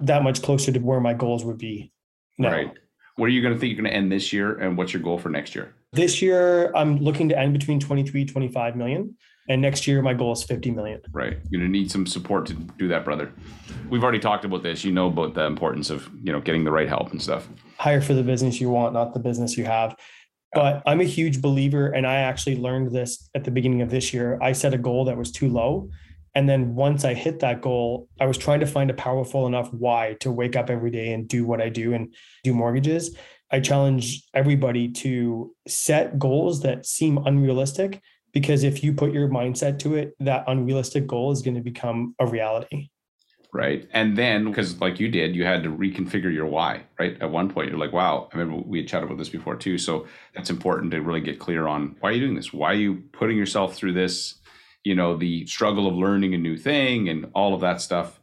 that 0.00 0.22
much 0.22 0.42
closer 0.42 0.72
to 0.72 0.78
where 0.78 1.00
my 1.00 1.14
goals 1.14 1.44
would 1.44 1.58
be. 1.58 1.92
Now. 2.38 2.50
Right. 2.52 2.70
What 3.16 3.26
are 3.26 3.32
you 3.32 3.42
going 3.42 3.54
to 3.54 3.60
think 3.60 3.72
you're 3.72 3.82
going 3.82 3.92
to 3.92 3.96
end 3.96 4.10
this 4.10 4.32
year 4.32 4.58
and 4.58 4.76
what's 4.76 4.92
your 4.92 5.02
goal 5.02 5.18
for 5.18 5.28
next 5.28 5.54
year? 5.54 5.72
This 5.92 6.20
year, 6.20 6.74
I'm 6.74 6.98
looking 6.98 7.28
to 7.28 7.38
end 7.38 7.52
between 7.52 7.78
23, 7.78 8.24
25 8.24 8.74
million. 8.74 9.16
And 9.48 9.60
next 9.60 9.86
year, 9.86 10.00
my 10.00 10.14
goal 10.14 10.32
is 10.32 10.42
50 10.42 10.70
million. 10.70 11.00
Right. 11.12 11.36
You're 11.50 11.60
going 11.60 11.72
to 11.72 11.78
need 11.78 11.90
some 11.90 12.06
support 12.06 12.46
to 12.46 12.54
do 12.54 12.88
that, 12.88 13.04
brother. 13.04 13.32
We've 13.90 14.02
already 14.02 14.18
talked 14.18 14.44
about 14.44 14.62
this. 14.62 14.84
You 14.84 14.92
know 14.92 15.08
about 15.08 15.34
the 15.34 15.44
importance 15.44 15.90
of, 15.90 16.08
you 16.22 16.32
know, 16.32 16.40
getting 16.40 16.64
the 16.64 16.70
right 16.70 16.88
help 16.88 17.12
and 17.12 17.20
stuff. 17.20 17.48
Hire 17.78 18.00
for 18.00 18.14
the 18.14 18.22
business 18.22 18.60
you 18.60 18.70
want, 18.70 18.94
not 18.94 19.12
the 19.12 19.20
business 19.20 19.58
you 19.58 19.64
have. 19.64 19.96
But 20.54 20.82
I'm 20.86 21.00
a 21.00 21.04
huge 21.04 21.42
believer, 21.42 21.88
and 21.88 22.06
I 22.06 22.16
actually 22.16 22.56
learned 22.56 22.92
this 22.92 23.28
at 23.34 23.44
the 23.44 23.50
beginning 23.50 23.82
of 23.82 23.90
this 23.90 24.14
year. 24.14 24.38
I 24.40 24.52
set 24.52 24.72
a 24.72 24.78
goal 24.78 25.04
that 25.06 25.16
was 25.16 25.32
too 25.32 25.48
low. 25.48 25.90
And 26.36 26.48
then 26.48 26.74
once 26.74 27.04
I 27.04 27.14
hit 27.14 27.40
that 27.40 27.60
goal, 27.60 28.08
I 28.20 28.26
was 28.26 28.38
trying 28.38 28.60
to 28.60 28.66
find 28.66 28.90
a 28.90 28.94
powerful 28.94 29.46
enough 29.46 29.72
why 29.72 30.16
to 30.20 30.30
wake 30.30 30.56
up 30.56 30.70
every 30.70 30.90
day 30.90 31.12
and 31.12 31.28
do 31.28 31.44
what 31.44 31.60
I 31.60 31.68
do 31.68 31.92
and 31.92 32.14
do 32.42 32.54
mortgages. 32.54 33.16
I 33.50 33.60
challenge 33.60 34.24
everybody 34.32 34.88
to 34.90 35.54
set 35.68 36.18
goals 36.18 36.62
that 36.62 36.86
seem 36.86 37.18
unrealistic 37.18 38.00
because 38.34 38.64
if 38.64 38.84
you 38.84 38.92
put 38.92 39.12
your 39.12 39.28
mindset 39.28 39.78
to 39.78 39.94
it, 39.94 40.14
that 40.20 40.44
unrealistic 40.48 41.06
goal 41.06 41.30
is 41.30 41.40
going 41.40 41.54
to 41.54 41.62
become 41.62 42.14
a 42.18 42.26
reality. 42.26 42.90
Right. 43.52 43.88
And 43.92 44.18
then, 44.18 44.46
because 44.46 44.80
like 44.80 44.98
you 44.98 45.08
did, 45.08 45.36
you 45.36 45.44
had 45.44 45.62
to 45.62 45.70
reconfigure 45.70 46.34
your 46.34 46.46
why, 46.46 46.82
right? 46.98 47.16
At 47.22 47.30
one 47.30 47.48
point, 47.48 47.70
you're 47.70 47.78
like, 47.78 47.92
wow, 47.92 48.28
I 48.32 48.36
remember 48.36 48.60
we 48.66 48.78
had 48.78 48.88
chatted 48.88 49.06
about 49.06 49.18
this 49.18 49.28
before 49.28 49.54
too. 49.54 49.78
So 49.78 50.08
that's 50.34 50.50
important 50.50 50.90
to 50.90 51.00
really 51.00 51.20
get 51.20 51.38
clear 51.38 51.68
on 51.68 51.94
why 52.00 52.10
are 52.10 52.12
you 52.12 52.20
doing 52.20 52.34
this? 52.34 52.52
Why 52.52 52.72
are 52.72 52.74
you 52.74 53.04
putting 53.12 53.38
yourself 53.38 53.76
through 53.76 53.92
this? 53.92 54.34
You 54.82 54.96
know, 54.96 55.16
the 55.16 55.46
struggle 55.46 55.86
of 55.86 55.94
learning 55.94 56.34
a 56.34 56.38
new 56.38 56.58
thing 56.58 57.08
and 57.08 57.30
all 57.32 57.54
of 57.54 57.60
that 57.60 57.80
stuff, 57.80 58.20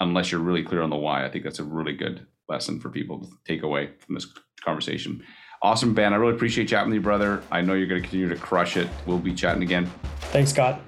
unless 0.00 0.32
you're 0.32 0.40
really 0.40 0.64
clear 0.64 0.82
on 0.82 0.90
the 0.90 0.96
why. 0.96 1.24
I 1.24 1.30
think 1.30 1.44
that's 1.44 1.60
a 1.60 1.64
really 1.64 1.92
good 1.92 2.26
lesson 2.48 2.80
for 2.80 2.90
people 2.90 3.20
to 3.20 3.28
take 3.46 3.62
away 3.62 3.90
from 4.00 4.16
this 4.16 4.26
conversation. 4.64 5.22
Awesome, 5.64 5.94
Ben. 5.94 6.12
I 6.12 6.16
really 6.16 6.34
appreciate 6.34 6.66
chatting 6.66 6.88
with 6.88 6.96
you, 6.96 7.00
brother. 7.00 7.40
I 7.52 7.60
know 7.60 7.74
you're 7.74 7.86
going 7.86 8.02
to 8.02 8.08
continue 8.08 8.28
to 8.28 8.34
crush 8.34 8.76
it. 8.76 8.88
We'll 9.06 9.18
be 9.18 9.32
chatting 9.32 9.62
again. 9.62 9.88
Thanks, 10.32 10.50
Scott. 10.50 10.80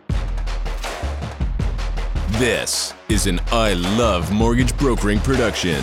This 2.38 2.92
is 3.08 3.28
an 3.28 3.40
I 3.52 3.74
Love 3.74 4.32
Mortgage 4.32 4.76
Brokering 4.76 5.20
production. 5.20 5.80